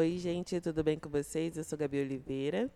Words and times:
Oi, 0.00 0.16
gente, 0.16 0.58
tudo 0.62 0.82
bem 0.82 0.98
com 0.98 1.10
vocês? 1.10 1.58
Eu 1.58 1.62
sou 1.62 1.76
Gabi 1.76 2.00
Oliveira. 2.00 2.70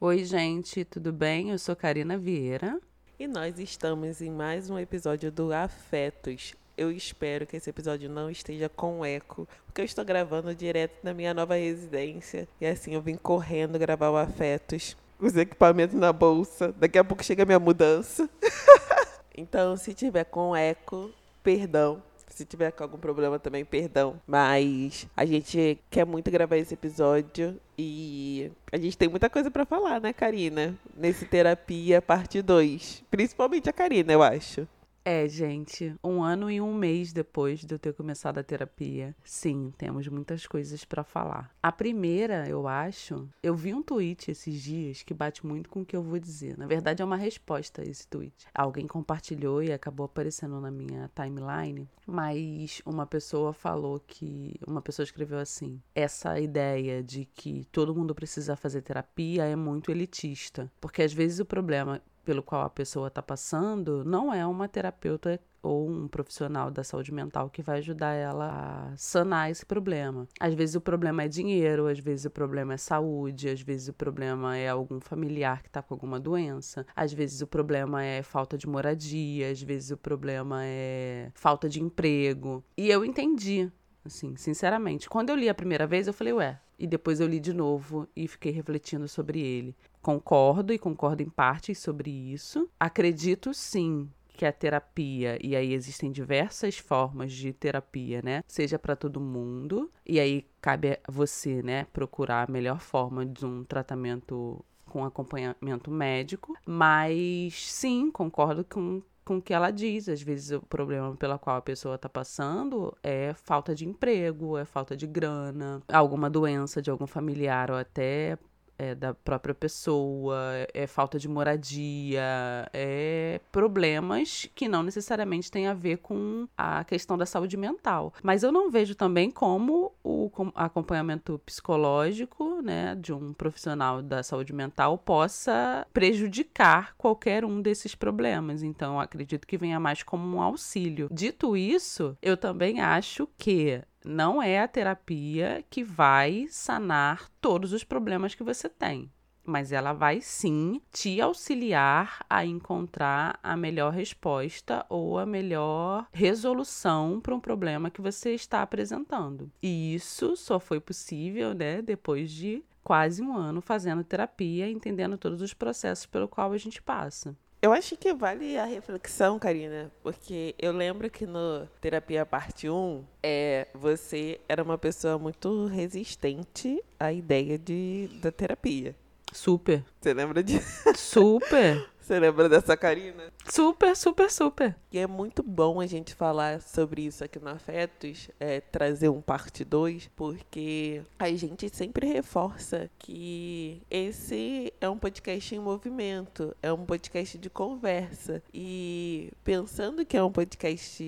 Oi, 0.00 0.24
gente, 0.24 0.86
tudo 0.86 1.12
bem? 1.12 1.50
Eu 1.50 1.58
sou 1.58 1.76
Karina 1.76 2.16
Vieira. 2.16 2.80
E 3.18 3.26
nós 3.26 3.58
estamos 3.58 4.22
em 4.22 4.30
mais 4.30 4.70
um 4.70 4.78
episódio 4.78 5.30
do 5.30 5.52
Afetos. 5.52 6.54
Eu 6.74 6.90
espero 6.90 7.46
que 7.46 7.58
esse 7.58 7.68
episódio 7.68 8.08
não 8.08 8.30
esteja 8.30 8.70
com 8.70 9.04
eco, 9.04 9.46
porque 9.66 9.82
eu 9.82 9.84
estou 9.84 10.02
gravando 10.02 10.54
direto 10.54 10.94
na 11.02 11.12
minha 11.12 11.34
nova 11.34 11.56
residência. 11.56 12.48
E 12.58 12.64
assim, 12.64 12.94
eu 12.94 13.02
vim 13.02 13.16
correndo 13.16 13.78
gravar 13.78 14.08
o 14.08 14.16
Afetos, 14.16 14.96
os 15.20 15.36
equipamentos 15.36 15.94
na 15.94 16.10
bolsa. 16.10 16.72
Daqui 16.72 16.96
a 16.96 17.04
pouco 17.04 17.22
chega 17.22 17.42
a 17.42 17.46
minha 17.46 17.60
mudança. 17.60 18.30
então, 19.36 19.76
se 19.76 19.92
tiver 19.92 20.24
com 20.24 20.56
eco, 20.56 21.10
perdão. 21.42 22.02
Se 22.32 22.46
tiver 22.46 22.72
com 22.72 22.82
algum 22.82 22.96
problema 22.96 23.38
também, 23.38 23.62
perdão. 23.62 24.18
Mas 24.26 25.06
a 25.14 25.26
gente 25.26 25.78
quer 25.90 26.06
muito 26.06 26.30
gravar 26.30 26.56
esse 26.56 26.72
episódio 26.72 27.60
e 27.76 28.50
a 28.72 28.78
gente 28.78 28.96
tem 28.96 29.06
muita 29.06 29.28
coisa 29.28 29.50
para 29.50 29.66
falar, 29.66 30.00
né, 30.00 30.14
Karina? 30.14 30.74
Nesse 30.96 31.26
terapia 31.26 32.00
parte 32.00 32.40
2. 32.40 33.04
Principalmente 33.10 33.68
a 33.68 33.72
Karina, 33.72 34.14
eu 34.14 34.22
acho. 34.22 34.66
É, 35.04 35.28
gente, 35.28 35.96
um 36.02 36.22
ano 36.22 36.48
e 36.48 36.60
um 36.60 36.72
mês 36.72 37.12
depois 37.12 37.64
de 37.64 37.74
eu 37.74 37.78
ter 37.78 37.92
começado 37.92 38.38
a 38.38 38.42
terapia, 38.42 39.16
sim, 39.24 39.72
temos 39.76 40.06
muitas 40.06 40.46
coisas 40.46 40.84
para 40.84 41.02
falar. 41.02 41.50
A 41.60 41.72
primeira, 41.72 42.48
eu 42.48 42.68
acho, 42.68 43.28
eu 43.42 43.56
vi 43.56 43.74
um 43.74 43.82
tweet 43.82 44.30
esses 44.30 44.62
dias 44.62 45.02
que 45.02 45.12
bate 45.12 45.44
muito 45.44 45.68
com 45.68 45.80
o 45.80 45.84
que 45.84 45.96
eu 45.96 46.02
vou 46.04 46.20
dizer. 46.20 46.56
Na 46.56 46.68
verdade, 46.68 47.02
é 47.02 47.04
uma 47.04 47.16
resposta 47.16 47.82
a 47.82 47.84
esse 47.84 48.06
tweet. 48.06 48.46
Alguém 48.54 48.86
compartilhou 48.86 49.60
e 49.60 49.72
acabou 49.72 50.06
aparecendo 50.06 50.60
na 50.60 50.70
minha 50.70 51.10
timeline, 51.16 51.88
mas 52.06 52.80
uma 52.86 53.06
pessoa 53.06 53.52
falou 53.52 54.00
que. 54.06 54.54
Uma 54.66 54.80
pessoa 54.80 55.04
escreveu 55.04 55.38
assim: 55.38 55.80
essa 55.94 56.38
ideia 56.38 57.02
de 57.02 57.24
que 57.24 57.64
todo 57.72 57.94
mundo 57.94 58.14
precisa 58.14 58.54
fazer 58.54 58.82
terapia 58.82 59.44
é 59.44 59.56
muito 59.56 59.90
elitista. 59.90 60.70
Porque 60.80 61.02
às 61.02 61.12
vezes 61.12 61.40
o 61.40 61.44
problema 61.44 62.00
pelo 62.24 62.42
qual 62.42 62.62
a 62.62 62.70
pessoa 62.70 63.08
está 63.08 63.22
passando 63.22 64.04
não 64.04 64.32
é 64.32 64.46
uma 64.46 64.68
terapeuta 64.68 65.40
ou 65.62 65.88
um 65.88 66.08
profissional 66.08 66.70
da 66.70 66.82
saúde 66.82 67.12
mental 67.12 67.48
que 67.48 67.62
vai 67.62 67.78
ajudar 67.78 68.14
ela 68.14 68.90
a 68.90 68.96
sanar 68.96 69.50
esse 69.50 69.64
problema. 69.64 70.26
Às 70.40 70.54
vezes 70.54 70.74
o 70.74 70.80
problema 70.80 71.22
é 71.22 71.28
dinheiro, 71.28 71.86
às 71.86 72.00
vezes 72.00 72.24
o 72.24 72.30
problema 72.30 72.74
é 72.74 72.76
saúde, 72.76 73.48
às 73.48 73.60
vezes 73.60 73.88
o 73.88 73.92
problema 73.92 74.56
é 74.56 74.68
algum 74.68 75.00
familiar 75.00 75.62
que 75.62 75.68
está 75.68 75.80
com 75.80 75.94
alguma 75.94 76.18
doença, 76.18 76.84
às 76.96 77.12
vezes 77.12 77.40
o 77.42 77.46
problema 77.46 78.02
é 78.02 78.22
falta 78.22 78.58
de 78.58 78.66
moradia, 78.66 79.50
às 79.50 79.62
vezes 79.62 79.92
o 79.92 79.96
problema 79.96 80.64
é 80.64 81.30
falta 81.34 81.68
de 81.68 81.80
emprego. 81.80 82.64
E 82.76 82.90
eu 82.90 83.04
entendi, 83.04 83.70
assim, 84.04 84.34
sinceramente. 84.36 85.08
Quando 85.08 85.30
eu 85.30 85.36
li 85.36 85.48
a 85.48 85.54
primeira 85.54 85.86
vez, 85.86 86.08
eu 86.08 86.12
falei, 86.12 86.32
ué, 86.32 86.58
e 86.82 86.86
depois 86.88 87.20
eu 87.20 87.28
li 87.28 87.38
de 87.38 87.52
novo 87.52 88.08
e 88.16 88.26
fiquei 88.26 88.50
refletindo 88.50 89.06
sobre 89.06 89.40
ele. 89.40 89.76
Concordo 90.02 90.72
e 90.72 90.78
concordo 90.78 91.22
em 91.22 91.28
parte 91.28 91.76
sobre 91.76 92.10
isso. 92.10 92.68
Acredito 92.78 93.54
sim 93.54 94.10
que 94.36 94.44
a 94.44 94.52
terapia, 94.52 95.38
e 95.40 95.54
aí 95.54 95.72
existem 95.72 96.10
diversas 96.10 96.76
formas 96.76 97.30
de 97.32 97.52
terapia, 97.52 98.20
né? 98.24 98.42
Seja 98.48 98.80
para 98.80 98.96
todo 98.96 99.20
mundo, 99.20 99.92
e 100.04 100.18
aí 100.18 100.44
cabe 100.60 100.94
a 100.94 100.98
você, 101.08 101.62
né, 101.62 101.86
procurar 101.92 102.48
a 102.48 102.52
melhor 102.52 102.80
forma 102.80 103.24
de 103.24 103.46
um 103.46 103.62
tratamento 103.62 104.64
com 104.86 105.04
acompanhamento 105.04 105.88
médico, 105.88 106.56
mas 106.66 107.54
sim, 107.54 108.10
concordo 108.10 108.64
com 108.64 109.00
com 109.32 109.38
o 109.38 109.42
que 109.42 109.54
ela 109.54 109.70
diz. 109.70 110.08
Às 110.08 110.22
vezes 110.22 110.50
o 110.50 110.60
problema 110.60 111.16
pela 111.16 111.38
qual 111.38 111.56
a 111.56 111.62
pessoa 111.62 111.94
está 111.94 112.08
passando 112.08 112.94
é 113.02 113.32
falta 113.34 113.74
de 113.74 113.88
emprego, 113.88 114.58
é 114.58 114.64
falta 114.64 114.96
de 114.96 115.06
grana, 115.06 115.82
alguma 115.88 116.28
doença 116.28 116.82
de 116.82 116.90
algum 116.90 117.06
familiar 117.06 117.70
ou 117.70 117.76
até 117.76 118.38
é, 118.82 118.94
da 118.96 119.14
própria 119.14 119.54
pessoa, 119.54 120.36
é 120.74 120.88
falta 120.88 121.16
de 121.18 121.28
moradia, 121.28 122.68
é 122.72 123.40
problemas 123.52 124.48
que 124.56 124.66
não 124.66 124.82
necessariamente 124.82 125.50
têm 125.50 125.68
a 125.68 125.74
ver 125.74 125.98
com 125.98 126.48
a 126.58 126.82
questão 126.82 127.16
da 127.16 127.24
saúde 127.24 127.56
mental. 127.56 128.12
Mas 128.22 128.42
eu 128.42 128.50
não 128.50 128.70
vejo 128.70 128.96
também 128.96 129.30
como 129.30 129.92
o 130.02 130.30
acompanhamento 130.54 131.40
psicológico, 131.46 132.60
né, 132.60 132.96
de 132.96 133.12
um 133.12 133.32
profissional 133.32 134.02
da 134.02 134.22
saúde 134.22 134.52
mental 134.52 134.98
possa 134.98 135.86
prejudicar 135.92 136.94
qualquer 136.96 137.44
um 137.44 137.62
desses 137.62 137.94
problemas. 137.94 138.64
Então, 138.64 138.98
acredito 138.98 139.46
que 139.46 139.56
venha 139.56 139.78
mais 139.78 140.02
como 140.02 140.36
um 140.36 140.42
auxílio. 140.42 141.08
Dito 141.12 141.56
isso, 141.56 142.16
eu 142.20 142.36
também 142.36 142.80
acho 142.80 143.28
que 143.38 143.80
não 144.04 144.42
é 144.42 144.60
a 144.60 144.68
terapia 144.68 145.64
que 145.70 145.84
vai 145.84 146.46
sanar 146.48 147.28
todos 147.40 147.72
os 147.72 147.84
problemas 147.84 148.34
que 148.34 148.42
você 148.42 148.68
tem. 148.68 149.10
Mas 149.44 149.72
ela 149.72 149.92
vai 149.92 150.20
sim 150.20 150.80
te 150.92 151.20
auxiliar 151.20 152.24
a 152.30 152.44
encontrar 152.44 153.40
a 153.42 153.56
melhor 153.56 153.92
resposta 153.92 154.86
ou 154.88 155.18
a 155.18 155.26
melhor 155.26 156.06
resolução 156.12 157.20
para 157.20 157.34
um 157.34 157.40
problema 157.40 157.90
que 157.90 158.00
você 158.00 158.34
está 158.34 158.62
apresentando. 158.62 159.50
E 159.60 159.94
isso 159.94 160.36
só 160.36 160.60
foi 160.60 160.78
possível, 160.80 161.54
né, 161.54 161.82
depois 161.82 162.30
de 162.30 162.62
quase 162.84 163.20
um 163.22 163.36
ano 163.36 163.60
fazendo 163.60 164.04
terapia, 164.04 164.70
entendendo 164.70 165.18
todos 165.18 165.40
os 165.40 165.52
processos 165.52 166.06
pelo 166.06 166.28
qual 166.28 166.52
a 166.52 166.58
gente 166.58 166.80
passa. 166.80 167.36
Eu 167.62 167.72
acho 167.72 167.96
que 167.96 168.12
vale 168.12 168.58
a 168.58 168.64
reflexão, 168.64 169.38
Karina, 169.38 169.88
porque 170.02 170.52
eu 170.58 170.72
lembro 170.72 171.08
que 171.08 171.24
no 171.24 171.64
Terapia 171.80 172.26
Parte 172.26 172.68
1, 172.68 173.04
é, 173.22 173.68
você 173.72 174.40
era 174.48 174.64
uma 174.64 174.76
pessoa 174.76 175.16
muito 175.16 175.66
resistente 175.66 176.82
à 176.98 177.12
ideia 177.12 177.56
de, 177.56 178.10
da 178.20 178.32
terapia. 178.32 178.96
Super. 179.32 179.84
Você 180.00 180.12
lembra 180.12 180.42
disso? 180.42 180.92
Super. 180.96 181.88
Você 182.02 182.18
lembra 182.18 182.48
dessa 182.48 182.76
Karina? 182.76 183.32
Super, 183.48 183.96
super, 183.96 184.30
super. 184.30 184.76
E 184.92 184.98
é 184.98 185.06
muito 185.06 185.42
bom 185.42 185.80
a 185.80 185.86
gente 185.86 186.14
falar 186.14 186.60
sobre 186.60 187.02
isso 187.02 187.24
aqui 187.24 187.38
no 187.38 187.48
Afetos, 187.48 188.30
é, 188.38 188.60
trazer 188.60 189.08
um 189.08 189.20
parte 189.20 189.64
2, 189.64 190.10
porque 190.14 191.02
a 191.18 191.30
gente 191.32 191.68
sempre 191.74 192.06
reforça 192.06 192.90
que 192.98 193.82
esse 193.90 194.72
é 194.80 194.88
um 194.88 194.98
podcast 194.98 195.54
em 195.54 195.58
movimento, 195.58 196.54
é 196.62 196.72
um 196.72 196.84
podcast 196.84 197.38
de 197.38 197.50
conversa. 197.50 198.42
E 198.52 199.32
pensando 199.42 200.04
que 200.04 200.16
é 200.16 200.22
um 200.22 200.32
podcast 200.32 201.02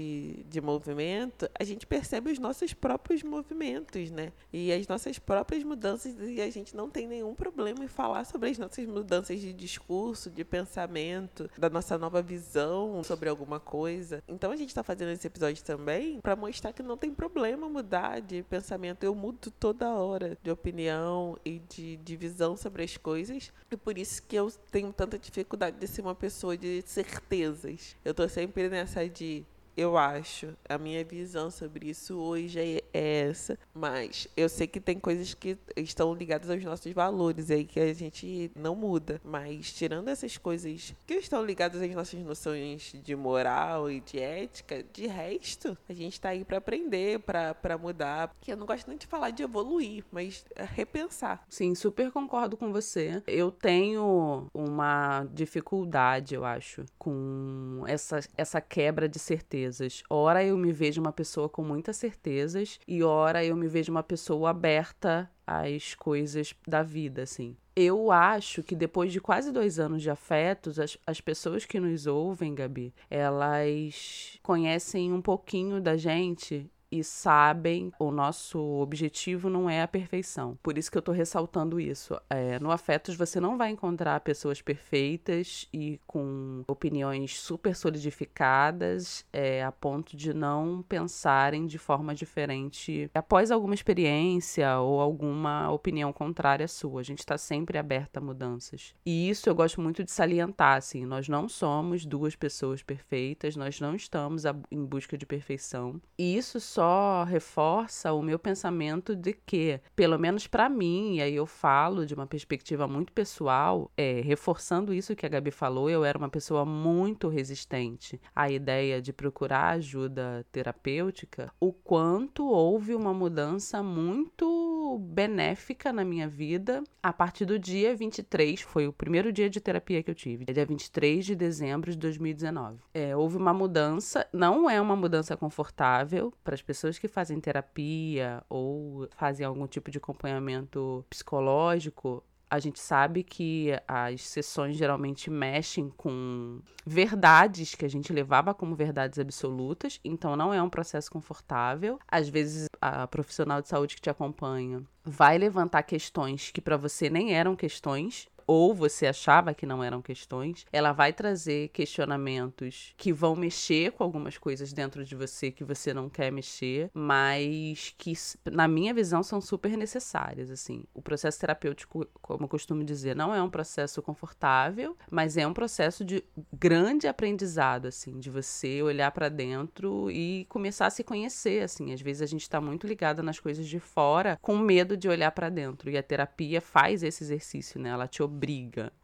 de 0.48 0.60
movimento, 0.60 1.48
a 1.58 1.64
gente 1.64 1.86
percebe 1.86 2.32
os 2.32 2.38
nossos 2.38 2.72
próprios 2.72 3.22
movimentos, 3.22 4.10
né? 4.10 4.32
E 4.52 4.72
as 4.72 4.88
nossas 4.88 5.18
próprias 5.18 5.62
mudanças, 5.62 6.14
e 6.18 6.40
a 6.40 6.50
gente 6.50 6.74
não 6.74 6.90
tem 6.90 7.06
nenhum 7.06 7.34
problema 7.34 7.84
em 7.84 7.88
falar 7.88 8.24
sobre 8.24 8.50
as 8.50 8.58
nossas 8.58 8.86
mudanças 8.86 9.40
de 9.40 9.52
discurso, 9.52 10.30
de 10.30 10.44
pensamento 10.44 11.50
da 11.56 11.68
nossa 11.68 11.98
nova 11.98 12.23
visão 12.24 13.02
sobre 13.04 13.28
alguma 13.28 13.60
coisa. 13.60 14.22
Então 14.26 14.50
a 14.50 14.56
gente 14.56 14.70
está 14.70 14.82
fazendo 14.82 15.10
esse 15.10 15.26
episódio 15.26 15.62
também 15.62 16.20
para 16.20 16.34
mostrar 16.34 16.72
que 16.72 16.82
não 16.82 16.96
tem 16.96 17.12
problema 17.12 17.68
mudar 17.68 18.20
de 18.20 18.42
pensamento. 18.42 19.04
Eu 19.04 19.14
mudo 19.14 19.50
toda 19.52 19.94
hora 19.94 20.36
de 20.42 20.50
opinião 20.50 21.38
e 21.44 21.60
de, 21.68 21.96
de 21.98 22.16
visão 22.16 22.56
sobre 22.56 22.82
as 22.82 22.96
coisas. 22.96 23.52
E 23.70 23.76
por 23.76 23.96
isso 23.98 24.22
que 24.22 24.36
eu 24.36 24.50
tenho 24.70 24.92
tanta 24.92 25.18
dificuldade 25.18 25.78
de 25.78 25.86
ser 25.86 26.02
uma 26.02 26.14
pessoa 26.14 26.56
de 26.56 26.82
certezas. 26.86 27.96
Eu 28.04 28.14
tô 28.14 28.28
sempre 28.28 28.68
nessa 28.68 29.08
de 29.08 29.44
eu 29.76 29.96
acho. 29.96 30.56
A 30.68 30.78
minha 30.78 31.04
visão 31.04 31.50
sobre 31.50 31.90
isso 31.90 32.16
hoje 32.18 32.58
é, 32.58 32.82
é 32.92 33.28
essa. 33.28 33.58
Mas 33.74 34.28
eu 34.36 34.48
sei 34.48 34.66
que 34.66 34.80
tem 34.80 34.98
coisas 34.98 35.34
que 35.34 35.58
estão 35.76 36.14
ligadas 36.14 36.50
aos 36.50 36.62
nossos 36.62 36.92
valores 36.92 37.50
aí 37.50 37.64
que 37.64 37.80
a 37.80 37.92
gente 37.92 38.50
não 38.54 38.74
muda. 38.74 39.20
Mas 39.24 39.72
tirando 39.72 40.08
essas 40.08 40.36
coisas 40.36 40.94
que 41.06 41.14
estão 41.14 41.44
ligadas 41.44 41.82
às 41.82 41.90
nossas 41.90 42.20
noções 42.20 42.92
de 43.02 43.16
moral 43.16 43.90
e 43.90 44.00
de 44.00 44.18
ética, 44.18 44.84
de 44.92 45.06
resto, 45.06 45.76
a 45.88 45.92
gente 45.92 46.20
tá 46.20 46.30
aí 46.30 46.44
para 46.44 46.58
aprender, 46.58 47.20
para 47.20 47.78
mudar. 47.78 48.34
Que 48.40 48.52
eu 48.52 48.56
não 48.56 48.66
gosto 48.66 48.88
nem 48.88 48.96
de 48.96 49.06
falar 49.06 49.30
de 49.30 49.42
evoluir, 49.42 50.04
mas 50.10 50.44
repensar. 50.56 51.44
Sim, 51.48 51.74
super 51.74 52.10
concordo 52.10 52.56
com 52.56 52.72
você. 52.72 53.22
Eu 53.26 53.50
tenho 53.50 54.46
uma 54.54 55.26
dificuldade, 55.32 56.34
eu 56.34 56.44
acho, 56.44 56.84
com 56.98 57.82
essa, 57.86 58.20
essa 58.36 58.60
quebra 58.60 59.08
de 59.08 59.18
certeza 59.18 59.63
certezas. 59.64 60.02
Ora 60.08 60.44
eu 60.44 60.56
me 60.56 60.72
vejo 60.72 61.00
uma 61.00 61.12
pessoa 61.12 61.48
com 61.48 61.62
muitas 61.62 61.96
certezas 61.96 62.78
e 62.86 63.02
ora 63.02 63.44
eu 63.44 63.56
me 63.56 63.68
vejo 63.68 63.90
uma 63.90 64.02
pessoa 64.02 64.50
aberta 64.50 65.30
às 65.46 65.94
coisas 65.94 66.54
da 66.66 66.82
vida, 66.82 67.22
assim. 67.22 67.56
Eu 67.76 68.12
acho 68.12 68.62
que 68.62 68.76
depois 68.76 69.12
de 69.12 69.20
quase 69.20 69.50
dois 69.50 69.80
anos 69.80 70.00
de 70.00 70.08
afetos, 70.08 70.78
as, 70.78 70.96
as 71.04 71.20
pessoas 71.20 71.64
que 71.64 71.80
nos 71.80 72.06
ouvem, 72.06 72.54
Gabi, 72.54 72.94
elas 73.10 74.38
conhecem 74.42 75.12
um 75.12 75.20
pouquinho 75.20 75.80
da 75.80 75.96
gente 75.96 76.70
e 76.94 77.02
sabem 77.02 77.92
o 77.98 78.12
nosso 78.12 78.60
objetivo 78.60 79.50
não 79.50 79.68
é 79.68 79.82
a 79.82 79.88
perfeição. 79.88 80.56
Por 80.62 80.78
isso 80.78 80.90
que 80.90 80.96
eu 80.96 81.02
tô 81.02 81.10
ressaltando 81.10 81.80
isso. 81.80 82.16
É, 82.30 82.60
no 82.60 82.70
Afetos 82.70 83.16
você 83.16 83.40
não 83.40 83.58
vai 83.58 83.70
encontrar 83.70 84.20
pessoas 84.20 84.62
perfeitas 84.62 85.68
e 85.72 86.00
com 86.06 86.62
opiniões 86.68 87.36
super 87.40 87.74
solidificadas 87.74 89.26
é, 89.32 89.64
a 89.64 89.72
ponto 89.72 90.16
de 90.16 90.32
não 90.32 90.84
pensarem 90.88 91.66
de 91.66 91.78
forma 91.78 92.14
diferente 92.14 93.10
após 93.12 93.50
alguma 93.50 93.74
experiência 93.74 94.78
ou 94.78 95.00
alguma 95.00 95.70
opinião 95.72 96.12
contrária 96.12 96.64
à 96.64 96.68
sua. 96.68 97.00
A 97.00 97.04
gente 97.04 97.18
está 97.18 97.36
sempre 97.36 97.76
aberta 97.76 98.20
a 98.20 98.22
mudanças. 98.22 98.94
E 99.04 99.28
isso 99.28 99.48
eu 99.48 99.54
gosto 99.54 99.80
muito 99.80 100.04
de 100.04 100.12
salientar, 100.12 100.76
assim, 100.76 101.04
nós 101.04 101.28
não 101.28 101.48
somos 101.48 102.06
duas 102.06 102.36
pessoas 102.36 102.84
perfeitas, 102.84 103.56
nós 103.56 103.80
não 103.80 103.96
estamos 103.96 104.44
em 104.70 104.84
busca 104.84 105.18
de 105.18 105.26
perfeição. 105.26 106.00
E 106.16 106.36
isso 106.36 106.60
só 106.60 106.83
reforça 107.24 108.12
o 108.12 108.22
meu 108.22 108.38
pensamento 108.38 109.14
de 109.14 109.32
que, 109.32 109.80
pelo 109.94 110.18
menos 110.18 110.46
para 110.46 110.68
mim, 110.68 111.16
e 111.16 111.22
aí 111.22 111.34
eu 111.34 111.46
falo 111.46 112.06
de 112.06 112.14
uma 112.14 112.26
perspectiva 112.26 112.86
muito 112.86 113.12
pessoal, 113.12 113.90
é, 113.96 114.20
reforçando 114.20 114.92
isso 114.92 115.16
que 115.16 115.26
a 115.26 115.28
Gabi 115.28 115.50
falou, 115.50 115.88
eu 115.88 116.04
era 116.04 116.18
uma 116.18 116.28
pessoa 116.28 116.64
muito 116.64 117.28
resistente 117.28 118.20
à 118.34 118.50
ideia 118.50 119.00
de 119.00 119.12
procurar 119.12 119.70
ajuda 119.74 120.44
terapêutica, 120.50 121.52
o 121.60 121.72
quanto 121.72 122.46
houve 122.46 122.94
uma 122.94 123.12
mudança 123.12 123.82
muito 123.82 124.98
benéfica 125.00 125.92
na 125.92 126.04
minha 126.04 126.28
vida 126.28 126.82
a 127.02 127.12
partir 127.12 127.44
do 127.44 127.58
dia 127.58 127.94
23, 127.94 128.62
foi 128.62 128.86
o 128.86 128.92
primeiro 128.92 129.30
dia 129.30 129.50
de 129.50 129.60
terapia 129.60 130.02
que 130.02 130.10
eu 130.10 130.14
tive, 130.14 130.46
dia 130.46 130.64
23 130.64 131.24
de 131.26 131.34
dezembro 131.34 131.90
de 131.90 131.98
2019. 131.98 132.78
É, 132.94 133.14
houve 133.14 133.36
uma 133.36 133.52
mudança, 133.52 134.26
não 134.32 134.70
é 134.70 134.80
uma 134.80 134.96
mudança 134.96 135.36
confortável 135.36 136.32
para 136.42 136.54
as 136.54 136.62
pessoas 136.64 136.98
que 136.98 137.08
fazem 137.08 137.40
terapia 137.40 138.42
ou 138.48 139.08
fazem 139.16 139.46
algum 139.46 139.66
tipo 139.66 139.90
de 139.90 139.98
acompanhamento 139.98 141.04
psicológico 141.08 142.24
a 142.54 142.60
gente 142.60 142.78
sabe 142.78 143.24
que 143.24 143.70
as 143.88 144.22
sessões 144.22 144.76
geralmente 144.76 145.28
mexem 145.28 145.90
com 145.96 146.60
verdades 146.86 147.74
que 147.74 147.84
a 147.84 147.88
gente 147.88 148.12
levava 148.12 148.54
como 148.54 148.76
verdades 148.76 149.18
absolutas, 149.18 149.98
então 150.04 150.36
não 150.36 150.54
é 150.54 150.62
um 150.62 150.70
processo 150.70 151.10
confortável. 151.10 151.98
Às 152.06 152.28
vezes 152.28 152.66
a 152.80 153.08
profissional 153.08 153.60
de 153.60 153.68
saúde 153.68 153.96
que 153.96 154.02
te 154.02 154.10
acompanha 154.10 154.82
vai 155.02 155.36
levantar 155.36 155.82
questões 155.82 156.50
que 156.52 156.60
para 156.60 156.76
você 156.76 157.10
nem 157.10 157.34
eram 157.34 157.56
questões 157.56 158.28
ou 158.46 158.74
você 158.74 159.06
achava 159.06 159.54
que 159.54 159.66
não 159.66 159.82
eram 159.82 160.02
questões, 160.02 160.66
ela 160.72 160.92
vai 160.92 161.12
trazer 161.12 161.68
questionamentos 161.68 162.94
que 162.96 163.12
vão 163.12 163.36
mexer 163.36 163.92
com 163.92 164.04
algumas 164.04 164.38
coisas 164.38 164.72
dentro 164.72 165.04
de 165.04 165.14
você 165.14 165.50
que 165.50 165.64
você 165.64 165.92
não 165.94 166.08
quer 166.08 166.30
mexer, 166.30 166.90
mas 166.92 167.94
que, 167.96 168.12
na 168.50 168.68
minha 168.68 168.92
visão, 168.92 169.22
são 169.22 169.40
super 169.40 169.76
necessárias. 169.76 170.50
Assim, 170.50 170.84
o 170.92 171.02
processo 171.02 171.38
terapêutico, 171.38 172.06
como 172.20 172.44
eu 172.44 172.48
costumo 172.48 172.84
dizer, 172.84 173.14
não 173.16 173.34
é 173.34 173.42
um 173.42 173.50
processo 173.50 174.02
confortável, 174.02 174.96
mas 175.10 175.36
é 175.36 175.46
um 175.46 175.54
processo 175.54 176.04
de 176.04 176.22
grande 176.52 177.06
aprendizado, 177.06 177.86
assim, 177.86 178.18
de 178.18 178.30
você 178.30 178.82
olhar 178.82 179.10
para 179.10 179.28
dentro 179.28 180.10
e 180.10 180.46
começar 180.48 180.86
a 180.86 180.90
se 180.90 181.04
conhecer. 181.04 181.62
Assim, 181.62 181.92
às 181.92 182.00
vezes 182.00 182.22
a 182.22 182.26
gente 182.26 182.42
está 182.42 182.60
muito 182.60 182.86
ligada 182.86 183.22
nas 183.22 183.38
coisas 183.38 183.66
de 183.66 183.78
fora, 183.78 184.38
com 184.40 184.58
medo 184.58 184.96
de 184.96 185.08
olhar 185.08 185.30
para 185.30 185.48
dentro. 185.48 185.90
E 185.90 185.96
a 185.96 186.02
terapia 186.02 186.60
faz 186.60 187.02
esse 187.02 187.24
exercício, 187.24 187.80
né? 187.80 187.90
Ela 187.90 188.08
te. 188.08 188.22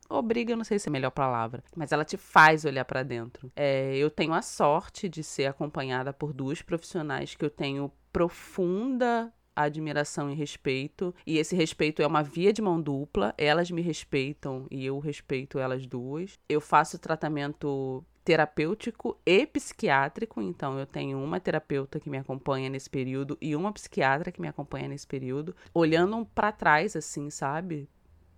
Obriga, 0.09 0.53
eu 0.53 0.57
não 0.57 0.65
sei 0.65 0.79
se 0.79 0.89
é 0.89 0.91
a 0.91 0.93
melhor 0.93 1.11
palavra, 1.11 1.63
mas 1.77 1.93
ela 1.93 2.05
te 2.05 2.17
faz 2.17 2.65
olhar 2.65 2.85
para 2.85 3.03
dentro. 3.03 3.51
É, 3.55 3.97
eu 3.97 4.11
tenho 4.11 4.35
a 4.35 4.43
sorte 4.43 5.09
de 5.09 5.23
ser 5.23 5.47
acompanhada 5.47 6.13
por 6.13 6.33
duas 6.33 6.63
profissionais 6.63 7.35
que 7.35 7.45
eu 7.45 7.51
tenho 7.51 7.93
profunda 8.13 9.33
admiração 9.55 10.31
e 10.31 10.35
respeito. 10.35 11.15
E 11.27 11.39
esse 11.39 11.55
respeito 11.55 12.03
é 12.03 12.07
uma 12.07 12.23
via 12.23 12.53
de 12.53 12.63
mão 12.63 12.81
dupla. 12.81 13.35
Elas 13.37 13.71
me 13.71 13.83
respeitam 13.83 14.67
e 14.71 14.85
eu 14.85 14.99
respeito 14.99 15.59
elas 15.59 15.87
duas. 15.87 16.39
Eu 16.49 16.61
faço 16.61 16.99
tratamento 16.99 18.05
terapêutico 18.25 19.19
e 19.25 19.47
psiquiátrico, 19.47 20.43
então 20.43 20.79
eu 20.79 20.87
tenho 20.87 21.23
uma 21.23 21.41
terapeuta 21.41 21.99
que 21.99 22.11
me 22.11 22.19
acompanha 22.19 22.69
nesse 22.69 22.89
período 22.89 23.37
e 23.41 23.57
uma 23.57 23.73
psiquiatra 23.73 24.31
que 24.31 24.41
me 24.41 24.47
acompanha 24.47 24.89
nesse 24.89 25.07
período, 25.07 25.57
olhando 25.73 26.25
para 26.27 26.53
trás 26.53 26.95
assim, 26.95 27.31
sabe? 27.31 27.89